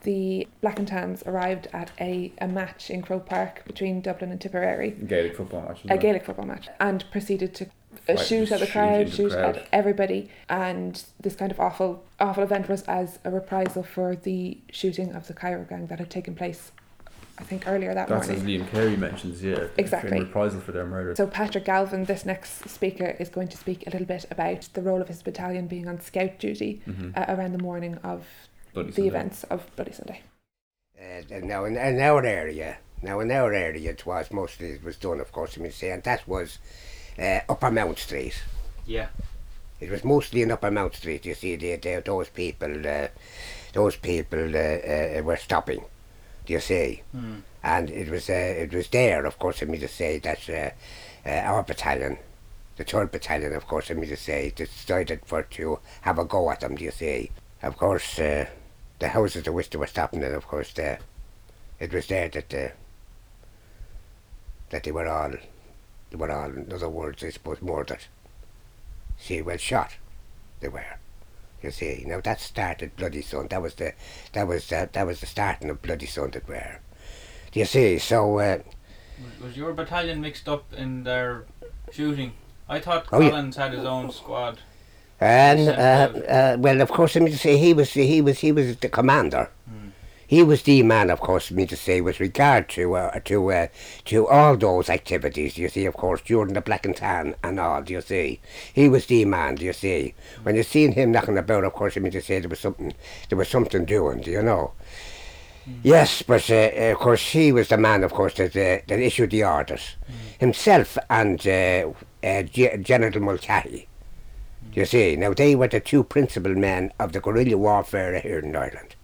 [0.06, 4.40] the Black and Tans arrived at a, a match in Croke Park between Dublin and
[4.40, 5.82] Tipperary, Gaelic football match.
[5.90, 7.68] a Gaelic football match, and proceeded to uh,
[8.16, 9.58] Fight, shoot at the shoot crowd, into the shoot crowd.
[9.58, 14.58] at everybody, and this kind of awful, awful event was as a reprisal for the
[14.72, 16.72] shooting of the Cairo gang that had taken place,
[17.38, 18.46] I think earlier that That's morning.
[18.46, 19.68] as Liam Carey mentions, yeah.
[19.78, 20.20] Exactly.
[20.20, 21.16] Reprisal for their murder.
[21.16, 24.82] So Patrick Galvin, this next speaker, is going to speak a little bit about the
[24.82, 27.12] role of his battalion being on scout duty Mhm.
[27.18, 28.26] uh, around the morning of
[28.76, 29.08] Bloody the Sunday.
[29.08, 30.22] events of Bloody Sunday.
[31.00, 34.98] Uh, now in, in our area, now in our area, it was mostly it was
[34.98, 36.60] done, of course, I mean, say, and that was
[37.18, 38.44] uh, Upper Mount Street.
[38.86, 39.08] Yeah.
[39.80, 41.26] It was mostly in Upper Mount Street.
[41.26, 43.08] You see, they, they, those people, uh,
[43.74, 45.84] those people uh, uh, were stopping.
[46.46, 47.02] Do you see?
[47.12, 47.40] Hmm.
[47.64, 51.30] And it was, uh, it was there, of course, I mean to say that uh,
[51.30, 52.18] uh, our battalion,
[52.78, 56.52] the third battalion, of course, I mean to say, decided for to have a go
[56.52, 56.76] at them.
[56.76, 57.32] Do you see?
[57.64, 58.46] Of course, uh,
[59.00, 61.00] the houses to which they were stopping and of course, there
[61.80, 62.68] it was there that uh,
[64.70, 65.32] that they were all,
[66.10, 68.06] they were all, in other words, I suppose, murdered.
[69.18, 69.96] See, well shot,
[70.60, 70.84] they were.
[71.62, 73.48] You see, now that started Bloody Sun.
[73.48, 73.94] That was the,
[74.34, 76.32] that was uh, that was the starting of Bloody Sun.
[76.32, 76.80] That were.
[77.52, 77.98] Do you see?
[77.98, 78.60] So uh,
[79.42, 81.46] Was- your battalion mixed up in their
[81.92, 82.34] shooting?
[82.68, 83.30] I thought Oh, yeah.
[83.30, 84.60] Collins had his own squad.
[85.26, 88.52] And uh, uh, well, of course, I mean to say he was he was he
[88.52, 89.50] was the commander.
[90.28, 93.52] He was the man, of course, I mean to say, with regard to uh, to
[93.52, 93.68] uh,
[94.06, 95.58] to all those activities.
[95.58, 97.82] You see, of course, during the Black and Tan and all.
[97.84, 98.40] Do you see?
[98.74, 99.56] He was the man.
[99.56, 100.14] Do you see?
[100.44, 102.94] When you seen him knocking about, of course, I mean to say there was something
[103.30, 104.22] there was something doing.
[104.22, 104.74] Do you know?
[105.84, 109.32] Yes, but uh, of course he was the man, of course, that uh, that issued
[109.32, 109.96] the orders
[110.40, 111.92] himself and uh,
[112.24, 113.88] uh, G- General Mulcahy.
[114.74, 118.56] You see, now they were the two principal men of the guerrilla warfare here in
[118.56, 118.96] Ireland.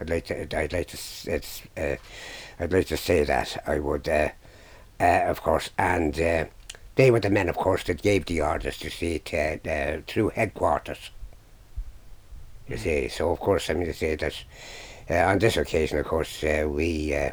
[0.00, 0.98] I'd like to, I'd like to,
[1.30, 1.96] it's, uh,
[2.58, 4.30] I'd like to say that I would, uh,
[5.00, 6.44] uh, of course, and uh,
[6.96, 10.30] they were the men, of course, that gave the orders to see to, uh, through
[10.30, 11.10] headquarters.
[12.68, 14.44] You see, so of course, I mean to say that
[15.08, 17.30] uh, on this occasion, of course, uh, we uh,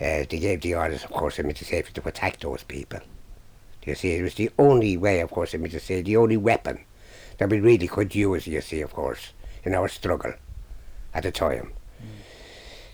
[0.00, 3.00] uh, they gave the orders, of course, I mean to say to attack those people.
[3.88, 6.36] You see, it was the only way, of course, I mean to say, the only
[6.36, 6.80] weapon
[7.38, 9.32] that we really could use, you see, of course,
[9.64, 10.34] in our struggle
[11.14, 11.72] at the time.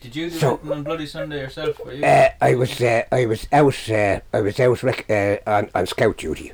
[0.01, 1.85] Did you do So- on Bloody Sunday yourself?
[1.85, 2.05] Were you?
[2.05, 5.87] Uh, I was, uh, I was out, uh, I was out rec- uh, on, on
[5.87, 6.53] scout duty.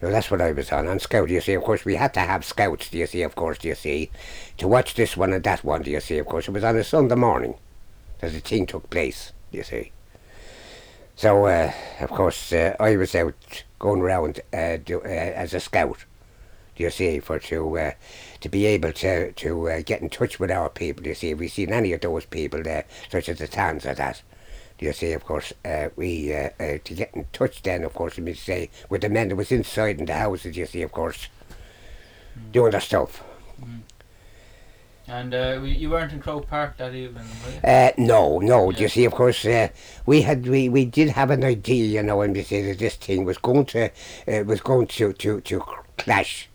[0.00, 2.20] So that's what I was on, on scout, you see, of course, we had to
[2.20, 4.10] have scouts, do you see, of course, do you see,
[4.56, 6.76] to watch this one and that one, do you see, of course, it was on
[6.76, 7.56] a Sunday morning
[8.20, 9.92] that the thing took place, do you see.
[11.14, 15.60] So, uh, of course, uh, I was out going around uh, do, uh, as a
[15.60, 16.04] scout,
[16.74, 17.90] do you see, for to uh,
[18.40, 21.06] to be able to to uh, get in touch with our people.
[21.06, 23.94] You see, if we seen any of those people there, such as the towns or
[23.94, 24.22] that.
[24.78, 27.94] Do you see, of course, uh, we uh, uh, to get in touch then, of
[27.94, 30.56] course, we say with the men that was inside in the houses.
[30.56, 31.28] You see, of course,
[32.50, 33.22] doing their stuff.
[35.12, 37.60] And uh, we- you weren't in Croke Park that evening, were you?
[37.62, 38.70] Uh, no, no.
[38.70, 39.68] You see, of course, uh,
[40.06, 42.94] we had we, we did have an idea, you know, and we said that this
[42.96, 43.90] thing was going to
[44.26, 45.62] uh, was going to to to
[45.98, 46.48] clash.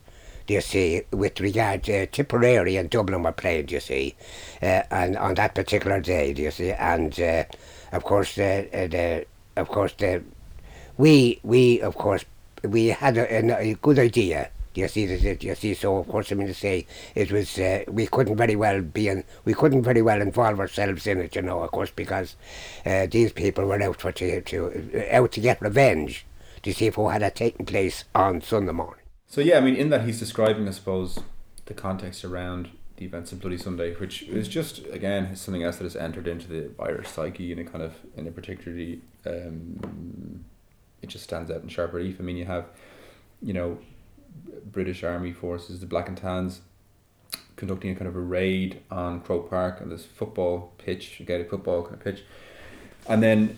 [0.47, 4.15] Do you see, with regard to Tipperary and Dublin were playing, do you see,
[4.63, 7.43] uh, and on that particular day, do you see, and uh,
[7.91, 10.23] of course, uh, uh, the of course the
[10.97, 12.25] we we of course
[12.63, 14.49] we had a, a, a good idea.
[14.77, 15.43] You see that?
[15.43, 18.55] You see, so of course I mean to say it was uh, we couldn't very
[18.55, 21.91] well be in, we couldn't very well involve ourselves in it, you know, of course,
[21.91, 22.35] because
[22.85, 26.25] uh, these people were out for to, to out to get revenge.
[26.63, 29.03] To see what had taken place on Sunday morning.
[29.27, 31.19] So yeah, I mean, in that he's describing, I suppose,
[31.65, 35.85] the context around the events of Bloody Sunday, which is just again something else that
[35.85, 40.43] has entered into the Irish psyche in a kind of in a particularly um,
[41.01, 42.17] it just stands out in sharp relief.
[42.19, 42.65] I mean, you have,
[43.41, 43.77] you know,
[44.65, 46.61] British Army forces, the Black and Tans,
[47.55, 51.83] conducting a kind of a raid on Croke Park on this football pitch, Gaelic football
[51.83, 52.23] kind of pitch,
[53.07, 53.57] and then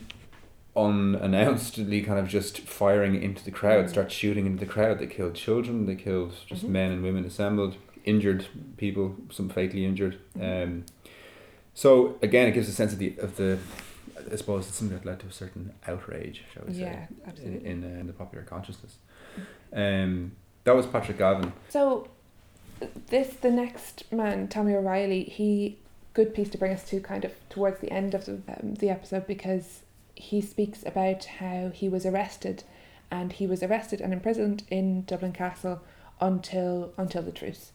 [0.76, 3.90] unannouncedly kind of just firing into the crowd, Mm.
[3.90, 5.00] start shooting into the crowd.
[5.00, 6.70] They killed children, they killed just Mhm.
[6.70, 7.76] men and women assembled,
[8.06, 8.46] injured
[8.78, 10.18] people, some fatally injured.
[10.40, 10.86] Um,
[11.74, 13.58] so again, it gives a sense of the of the.
[14.32, 17.66] I suppose it's something that led to a certain outrage, shall we Yeah, say, absolutely.
[17.70, 18.98] in in, uh, in the popular consciousness.
[19.72, 20.34] Um,
[20.64, 21.54] that was Patrick Gavin.
[21.70, 22.08] So,
[23.08, 25.24] this the next man, Tommy O'Reilly.
[25.24, 25.78] He
[26.14, 28.90] good piece to bring us to kind of towards the end of the um, the
[28.90, 29.82] episode because
[30.16, 32.64] he speaks about how he was arrested,
[33.10, 35.82] and he was arrested and imprisoned in Dublin Castle
[36.20, 37.72] until until the truce.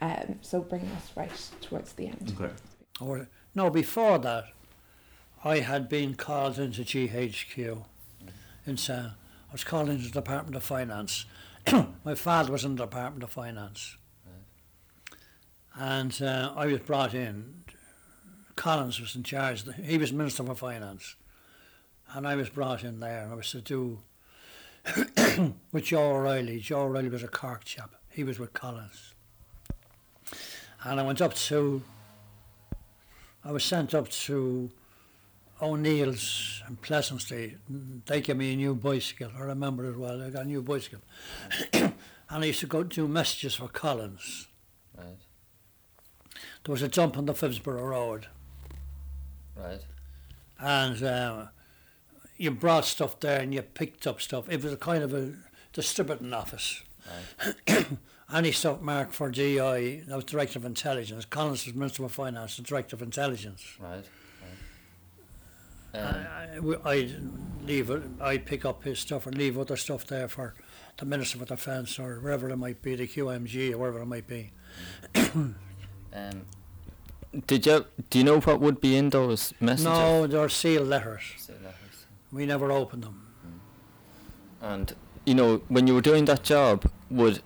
[0.00, 2.36] Um, so bringing us right towards the end.
[2.38, 2.52] Okay.
[3.00, 4.44] Or, no, before that,
[5.44, 7.84] I had been called into GHQ
[8.66, 9.10] in Sa-
[9.48, 11.24] I was called into the Department of Finance.
[12.04, 13.96] My father was in the Department of Finance.
[15.74, 17.62] And uh, I was brought in.
[18.56, 19.64] Collins was in charge.
[19.76, 21.14] He was Minister for Finance.
[22.12, 24.00] And I was brought in there and I was to do
[25.72, 26.58] with Joe O'Reilly.
[26.58, 27.94] Joe O'Reilly was a Cork chap.
[28.08, 29.14] He was with Collins.
[30.82, 31.82] And I went up to
[33.44, 34.70] I was sent up to
[35.60, 37.56] O'Neill's in Pleasant Street.
[38.06, 39.30] They gave me a new bicycle.
[39.36, 40.22] I remember it well.
[40.22, 41.00] I got a new bicycle.
[41.72, 41.94] and
[42.30, 44.48] I used to go do messages for Collins.
[44.96, 45.18] Right.
[46.64, 48.26] There was a jump on the Phibsborough Road.
[49.56, 49.80] Right.
[50.60, 51.46] And uh,
[52.36, 54.48] you brought stuff there and you picked up stuff.
[54.48, 55.34] It was a kind of a
[55.72, 56.82] distributing office.
[57.66, 57.86] Right.
[58.32, 61.24] Any stuff marked for GI, that was Director of Intelligence.
[61.24, 63.64] Collins was Minister of Finance and Director of Intelligence.
[63.80, 64.04] Right.
[65.94, 67.14] Um, I, I'd
[67.64, 70.54] leave it, I'd pick up his stuff and leave other stuff there for
[70.98, 74.26] the Minister for Defence or wherever it might be, the QMG or wherever it might
[74.26, 74.52] be.
[75.16, 75.54] um,
[77.46, 79.84] did you do you know what would be in those messages?
[79.84, 81.22] No, they're sealed letters.
[81.36, 82.06] Sealed letters.
[82.32, 83.26] We never opened them.
[84.60, 87.42] And you know, when you were doing that job, would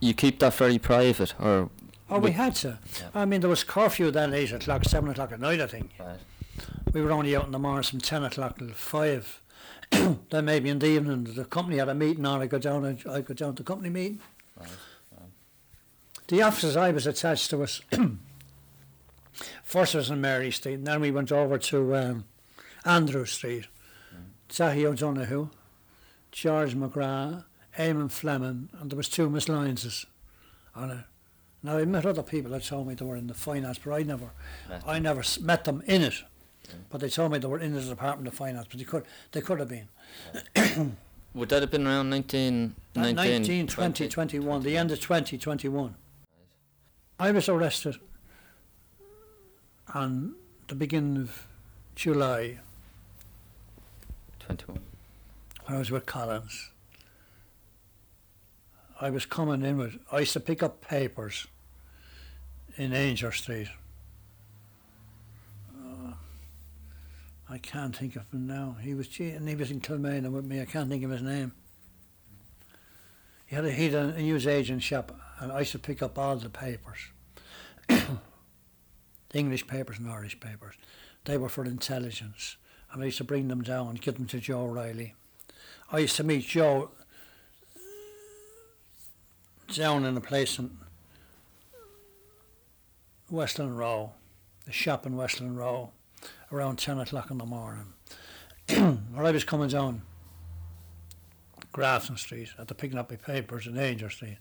[0.00, 1.70] you keep that very private, or
[2.10, 2.78] Oh, we had to.
[3.00, 3.08] Yeah.
[3.14, 5.92] I mean, there was curfew then, 8 o'clock, 7 o'clock at night, I think.
[5.98, 6.18] Right.
[6.92, 9.40] We were only out in the mornings from 10 o'clock till 5.
[9.90, 13.02] then maybe in the evening, the company had a meeting on, I go down, and
[13.08, 14.20] I go down to the company meeting.
[14.58, 14.68] Right.
[16.28, 17.82] The offices I was attached to was
[19.64, 22.24] first was in Mary Street, and then we went over to um,
[22.84, 23.66] Andrew Street.
[24.48, 25.48] Daithí O'Donoghue,
[26.30, 27.44] George McGrath,
[27.78, 30.04] Eamon Fleming, and there was two Miss Lionses
[30.74, 31.04] on it.
[31.62, 34.02] Now I met other people that told me they were in the finance, but I
[34.02, 34.30] never,
[34.68, 36.22] Met I never met them in it.
[36.90, 39.40] But they told me they were in the Department of Finance, but they could, they
[39.40, 39.88] could have been.
[41.34, 45.94] Would that have been around 19, Uh, 19, 19, 20, 21, the end of 2021.
[47.18, 47.96] I was arrested
[49.94, 50.34] on
[50.68, 51.46] the beginning of
[51.94, 52.58] July
[54.40, 54.80] 21.
[55.64, 56.70] when I was with Collins.
[59.00, 61.46] I was coming in with, I used to pick up papers
[62.76, 63.68] in Angel Street.
[67.52, 68.76] I can't think of him now.
[68.80, 70.62] He was and he was in Kilmainham with me.
[70.62, 71.52] I can't think of his name.
[73.44, 76.34] He had a, he had a newsagent shop, and I used to pick up all
[76.36, 77.10] the papers,
[79.34, 80.76] English papers and Irish papers.
[81.26, 82.56] They were for intelligence,
[82.90, 85.14] and I used to bring them down and give them to Joe Riley.
[85.90, 86.90] I used to meet Joe
[87.76, 87.80] uh,
[89.74, 90.78] down in a place in
[93.28, 94.12] Westland Row,
[94.64, 95.92] the shop in Westland Row,
[96.52, 97.92] around 10 o'clock in the morning.
[98.68, 100.02] Where I was coming down
[101.72, 104.38] Grafton Street at the picking up my papers in Angel Street.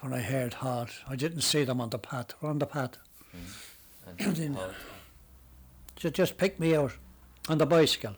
[0.00, 2.98] When I heard hot, I didn't see them on the path, or on the path.
[4.18, 4.58] And Didn't-
[6.14, 6.92] just picked me out
[7.48, 8.16] on the bicycle.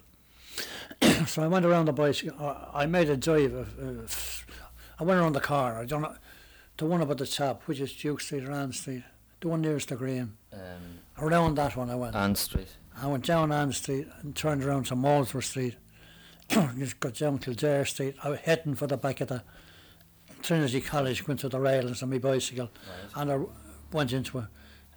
[1.27, 2.35] so I went around the bicycle.
[2.73, 3.53] I- made a drive.
[3.53, 4.07] Of, uh,
[4.99, 5.79] I went around the car.
[5.79, 6.15] I don't know
[6.77, 9.03] the one up at the top, which is Duke Street or Ann Street,
[9.41, 10.33] the one nearest the Green.
[10.53, 10.59] um,
[11.17, 12.15] Around that one I went.
[12.15, 12.69] Ann Street.
[13.01, 15.75] I went down Ann Street and turned around to Molesworth Street.
[16.49, 18.15] Just got down to Dare Street.
[18.23, 19.43] I was heading for the back of the
[20.41, 22.69] Trinity College, went to the railings on my bicycle,
[23.15, 23.39] and I
[23.91, 24.49] went into a,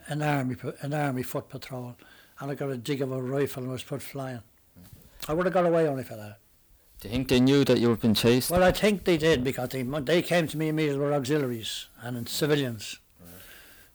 [0.07, 1.97] an army an army foot patrol,
[2.39, 4.43] and I got a dig of a rifle and was put flying.
[5.29, 6.39] I would have got away only for that.
[7.01, 8.51] Do you think they knew that you were being chased?
[8.51, 12.29] Well, I think they did because they, they came to me immediately with auxiliaries and
[12.29, 12.99] civilians.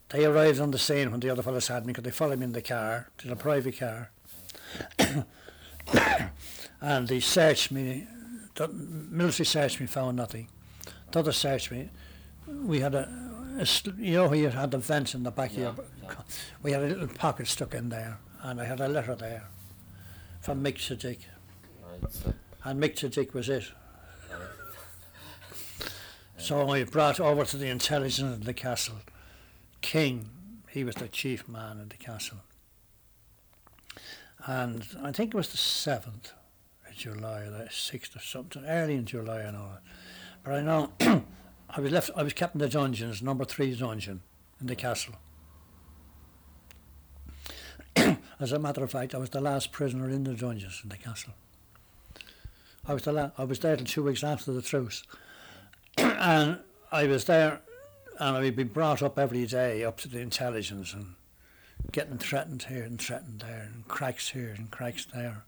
[0.10, 2.46] They arrived on the scene when the other fellas had me because they followed me
[2.46, 4.12] in the car, to the private car.
[6.82, 8.08] and they searched me.
[8.56, 10.48] The military searched me, found nothing.
[11.12, 11.90] The other searched me.
[12.48, 13.10] We had a,
[13.60, 15.76] a you know, you had the vents in the back of your.
[16.64, 19.50] We had a little pocket stuck in there, and I had a letter there
[20.40, 21.20] from Mick Sadiq.
[22.64, 23.66] And Mick Sadiq was it.
[26.40, 28.98] So I brought over to the intelligence of the castle.
[29.82, 30.30] King,
[30.70, 32.40] he was the chief man in the castle.
[34.46, 36.32] And I think it was the 7th
[36.88, 39.80] of July, the 6th or something, early in July and all.
[40.44, 40.92] But I know
[41.70, 44.22] I was left, I was kept in the dungeons, number three dungeon
[44.62, 45.16] in the castle.
[48.40, 50.98] As a matter of fact, I was the last prisoner in the dungeons in the
[50.98, 51.34] castle.
[52.88, 55.04] I was the la- I was there two weeks after the truce,
[55.98, 56.60] and
[56.92, 57.62] I was there,
[58.20, 61.16] and we'd be brought up every day up to the intelligence and
[61.92, 65.44] getting threatened here and threatened there, and cracks here and cracks there.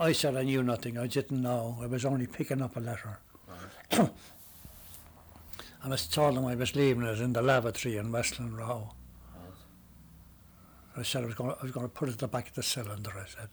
[0.00, 0.98] I said I knew nothing.
[0.98, 1.78] I didn't know.
[1.80, 3.18] I was only picking up a letter.
[5.84, 8.92] I was told them I was leaving it in the lavatory in Westland Row.
[10.96, 11.50] I said I was going.
[11.50, 13.10] To, I was going to put it at the back of the cylinder.
[13.14, 13.48] I said,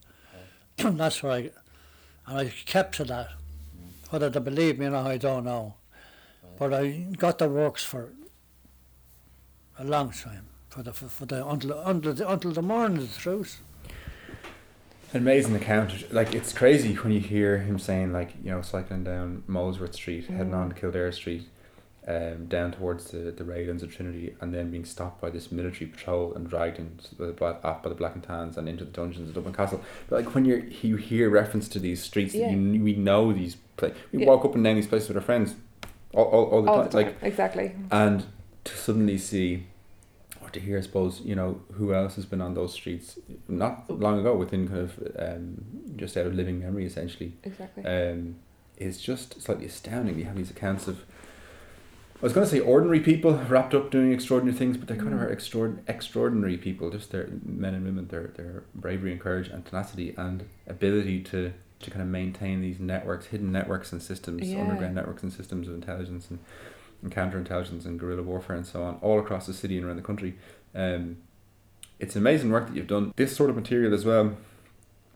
[0.98, 1.52] "That's where I,"
[2.28, 3.30] and I kept to that.
[3.30, 4.12] Mm.
[4.12, 5.76] Whether they believe me or not, I don't know.
[6.58, 8.10] But I got the works for
[9.80, 13.14] a long time, for the for, for the until until the, until the morning of
[13.14, 13.62] the truth.
[15.14, 16.14] An amazing account.
[16.14, 20.28] Like it's crazy when you hear him saying like you know cycling down Molesworth Street,
[20.28, 21.48] heading on to Kildare Street,
[22.08, 25.88] um, down towards the the Railings of Trinity, and then being stopped by this military
[25.88, 28.92] patrol and dragged into the black off by the Black and Tans and into the
[28.92, 29.82] dungeons of Dublin Castle.
[30.10, 32.50] But like when you you hear reference to these streets, Yeah.
[32.50, 33.58] that you we know these.
[33.78, 34.28] Pla- we Yeah.
[34.28, 35.56] walk up and down these places with our friends,
[36.14, 36.86] all, all, all the All time.
[36.86, 37.72] the time, Like exactly.
[37.92, 38.26] and
[38.64, 39.66] to suddenly see
[40.42, 43.90] or to hear, I suppose, you know, who else has been on those streets not
[43.90, 45.64] long ago, within kind of um,
[45.96, 47.34] just out of living memory, essentially.
[47.44, 47.86] Exactly.
[47.86, 48.36] Um,
[48.78, 50.18] is just slightly astounding.
[50.18, 51.06] You have these accounts of,
[52.18, 55.14] I was going to say ordinary people wrapped up doing extraordinary things, but they kind
[55.14, 55.24] of Mm.
[55.30, 59.64] are extraord- extraordinary people, just their men and women, their, their bravery and courage and
[59.66, 61.54] tenacity and ability to,
[61.84, 64.62] to kind of maintain these networks, hidden networks and systems, Yeah.
[64.62, 66.40] underground networks and systems of intelligence and
[67.04, 70.04] and counterintelligence and guerrilla warfare and so on, all across the city and around the
[70.04, 70.36] country.
[70.76, 71.18] Um,
[72.00, 73.12] it's amazing work that you've done.
[73.16, 74.38] This sort of material as well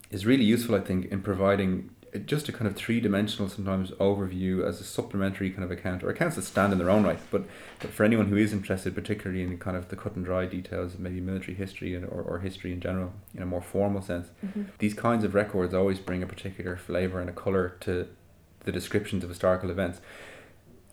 [0.09, 4.63] is really useful, I think, in providing just a kind of three dimensional sometimes overview
[4.65, 7.19] as a supplementary kind of account or accounts that stand in their own right.
[7.31, 7.43] But,
[7.79, 10.93] but for anyone who is interested, particularly in kind of the cut and dry details
[10.93, 14.27] of maybe military history and, or, or history in general, in a more formal sense,
[14.45, 14.65] Mhm.
[14.79, 18.07] these kinds of records always bring a particular flavour and a colour to
[18.63, 19.99] the descriptions of historical events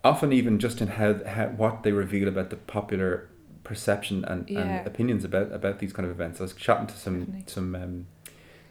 [0.04, 3.28] often even just in how, how what they reveal about the popular
[3.64, 4.60] perception and, Yeah.
[4.60, 6.40] and opinions about about these kind of events.
[6.40, 7.44] I was chatting to some Definitely.
[7.46, 8.06] some um,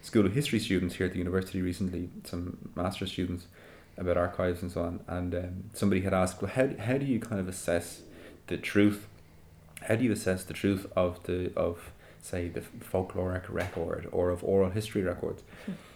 [0.01, 3.45] school of history students here at the university recently, some master's students
[3.97, 7.19] about archives and so on, and um, somebody had asked, well, how how do you
[7.19, 8.01] kind of assess
[8.47, 9.07] the truth?
[9.81, 11.91] How do you assess the truth of the of
[12.21, 15.43] say the folkloric record or of oral history records?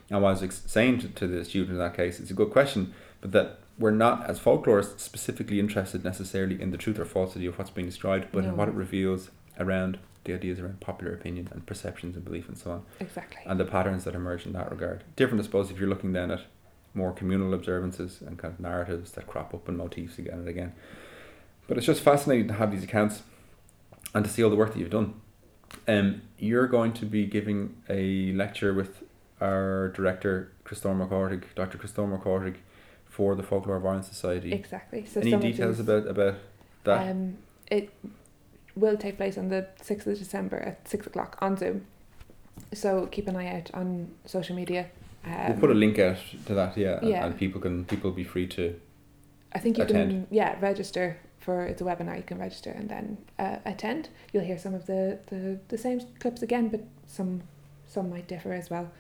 [0.09, 2.35] And what I was ex- saying to, to the student in that case, it's a
[2.35, 7.05] good question, but that we're not, as folklorists, specifically interested necessarily in the truth or
[7.05, 11.13] falsity of what's being described, but in what it reveals around the ideas around popular
[11.13, 12.85] opinion and perceptions and belief and so on.
[12.99, 13.41] Exactly.
[13.45, 15.03] And the patterns that emerge in that regard.
[15.15, 16.41] Different, I suppose, if you're looking then at
[16.93, 20.73] more communal observances and kind of narratives that crop up in motifs again and again.
[21.67, 23.23] But it's just fascinating to have these accounts
[24.13, 25.15] and to see all the work that you've done.
[25.87, 29.03] Um, you're going to be giving a lecture with
[29.41, 31.77] our director, Críostóir Mac Cárthaigh, Dr.
[31.77, 32.55] Críostóir Mac Cárthaigh,
[33.09, 34.53] for the Folklore of Ireland Society.
[34.53, 35.05] Exactly.
[35.05, 36.35] So Any details about about
[36.83, 37.09] that?
[37.09, 37.37] Um,
[37.69, 37.89] it
[38.75, 41.85] will take place on the 6th of December at 6 o'clock on Zoom.
[42.73, 44.87] So keep an eye out on social media.
[45.25, 47.25] Um, we'll put a link out to that, yeah, and, yeah.
[47.25, 48.79] and people can people be free to.
[49.53, 50.11] I think you attend.
[50.11, 52.17] can, yeah, register for it's a webinar.
[52.17, 54.09] You can register and then uh, attend.
[54.31, 57.41] You'll hear some of the, the, the same clips again, but some
[57.87, 58.91] some might differ as well.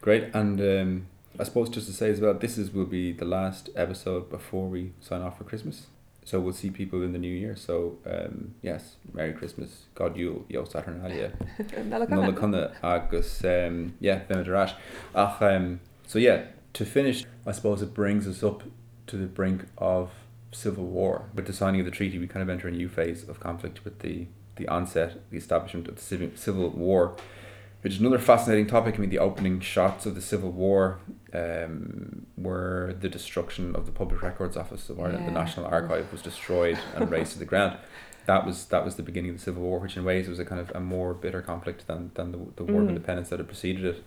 [0.00, 1.06] Great, and um,
[1.38, 4.68] I suppose just to say as well, this is will be the last episode before
[4.68, 5.86] we sign off for Christmas.
[6.26, 7.54] So we'll see people in the new year.
[7.54, 11.32] So um, yes, Merry Christmas, God Yule, Yo Saturnalia.
[11.60, 14.74] Nulacana agus um, yeah Benadarash.
[15.14, 18.64] Ach, um, so yeah, to finish, I suppose it brings us up
[19.06, 20.10] to the brink of
[20.50, 21.26] civil war.
[21.32, 23.84] With the signing of the treaty, we kind of enter a new phase of conflict
[23.84, 27.14] with the the onset, the establishment of the civil civil war
[27.82, 28.96] which is another fascinating topic.
[28.96, 30.98] I mean, the opening shots of the Civil War
[31.32, 35.26] um, were the destruction of the Public Records Office of Ireland.
[35.26, 37.76] The National Archive was destroyed and razed to the ground.
[38.26, 40.44] that was that was the beginning of the Civil War, which in ways was a
[40.44, 42.90] kind of a more bitter conflict than, than the, the War of Mm.
[42.90, 44.04] Independence that had preceded it.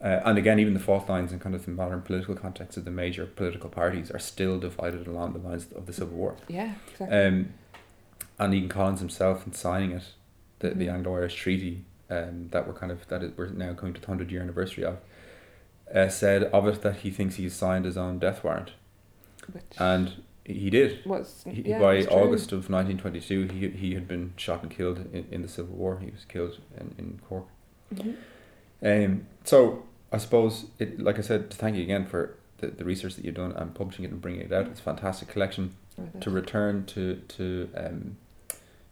[0.00, 2.84] Uh, and again, even the fault lines in kind of the modern political context of
[2.84, 6.36] the major political parties are still divided along the lines of the Civil War.
[6.46, 7.18] Yeah, exactly.
[7.18, 7.48] Um,
[8.38, 10.04] and Egan Collins himself, in signing it,
[10.60, 10.94] the, the Mhm.
[10.94, 14.30] Anglo-Irish Treaty um, that we're kind of that it, we're now coming to the hundred
[14.30, 14.98] year anniversary of,
[15.94, 18.72] uh, said of it that he thinks he's signed his own death warrant,
[19.52, 21.04] Which and he did.
[21.04, 22.04] was He, yeah, by.
[22.06, 25.48] August of nineteen twenty two, he he had been shot and killed in, in the
[25.48, 25.98] Civil War.
[26.00, 27.46] He was killed in, in Cork.
[27.94, 28.16] Mhm.
[28.82, 32.84] Um, so I suppose it, like I said, to thank you again for the, the
[32.84, 34.66] research that you've done and publishing it and bringing it out.
[34.68, 35.74] It's a fantastic collection.
[36.00, 36.20] Oh.
[36.20, 38.16] To return to to um,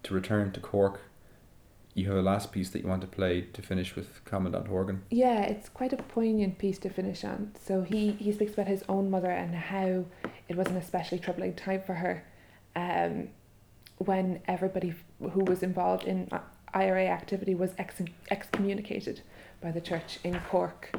[0.02, 1.00] to return to Cork,
[1.96, 5.02] you have a last piece that you want to play to finish with Commandant Horgan.
[5.10, 7.52] Yeah, it's quite a poignant piece to finish on.
[7.64, 10.04] So he, he speaks about his own mother and how
[10.46, 12.22] it was an especially troubling time for her
[12.76, 13.30] um,
[13.96, 14.94] when everybody
[15.32, 16.28] who was involved in
[16.74, 19.22] IRA activity was ex- excommunicated
[19.62, 20.94] by the church in Cork.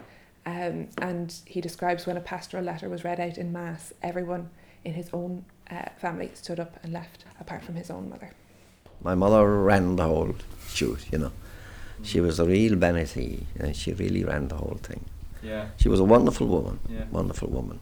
[0.48, 4.50] Um, and he describes when a pastoral letter was read out in Mass, everyone
[4.84, 8.32] in his own uh, family stood up and left, apart from his own mother.
[9.02, 10.36] My mother ran the whole
[10.68, 11.32] shoot, you know.
[12.04, 15.06] She was a real Benetty, and she really ran the whole thing.
[15.44, 15.68] Yeah.
[15.78, 17.06] She was a wonderful woman, Yeah.
[17.12, 17.80] wonderful woman,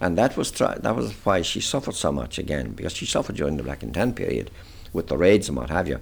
[0.00, 3.36] and that was try- that was why she suffered so much again because she suffered
[3.36, 4.50] during the Black and Tan period
[4.92, 6.00] with the raids and what have you.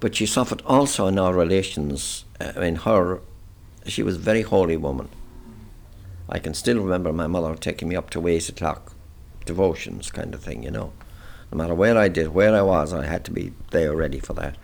[0.00, 2.24] But she suffered also in our relations.
[2.40, 3.20] Uh, I mean, her,
[3.86, 5.08] she was a very holy woman.
[6.28, 8.94] I can still remember my mother taking me up to eight o'clock,
[9.46, 10.92] devotions kind of thing, you know.
[11.52, 14.32] No matter where I did, where I was, I had to be there ready for
[14.34, 14.56] that.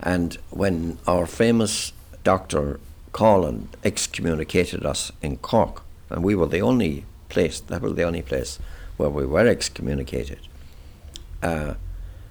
[0.00, 1.92] And when our famous
[2.24, 2.80] Dr.
[3.12, 8.22] Cohalan excommunicated us in Cork, and we were the only place, that was the only
[8.22, 8.58] place
[8.96, 10.40] where we were excommunicated.
[11.42, 11.74] Uh,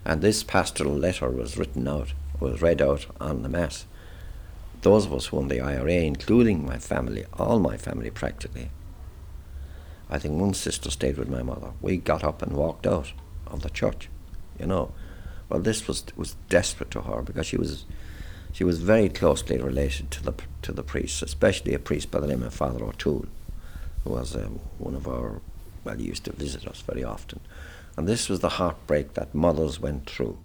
[0.05, 3.85] and this pastoral letter was written out, was read out on the Mass.
[4.81, 8.71] Those of us who won the IRA, including my family, all my family practically,
[10.09, 11.71] I think one sister stayed with my mother.
[11.81, 13.13] We got up and walked out
[13.51, 14.09] of the church,
[14.59, 14.91] you know.
[15.49, 17.85] Well, this was was desperate to her because she was
[18.53, 22.27] she was very closely related to the to the priests, especially a priest by the
[22.27, 23.25] name of Father O'Toole,
[24.03, 25.41] who was um, one of our
[25.83, 27.39] well, he used to visit us very often,
[27.97, 30.37] and this was the heartbreak that mothers went through.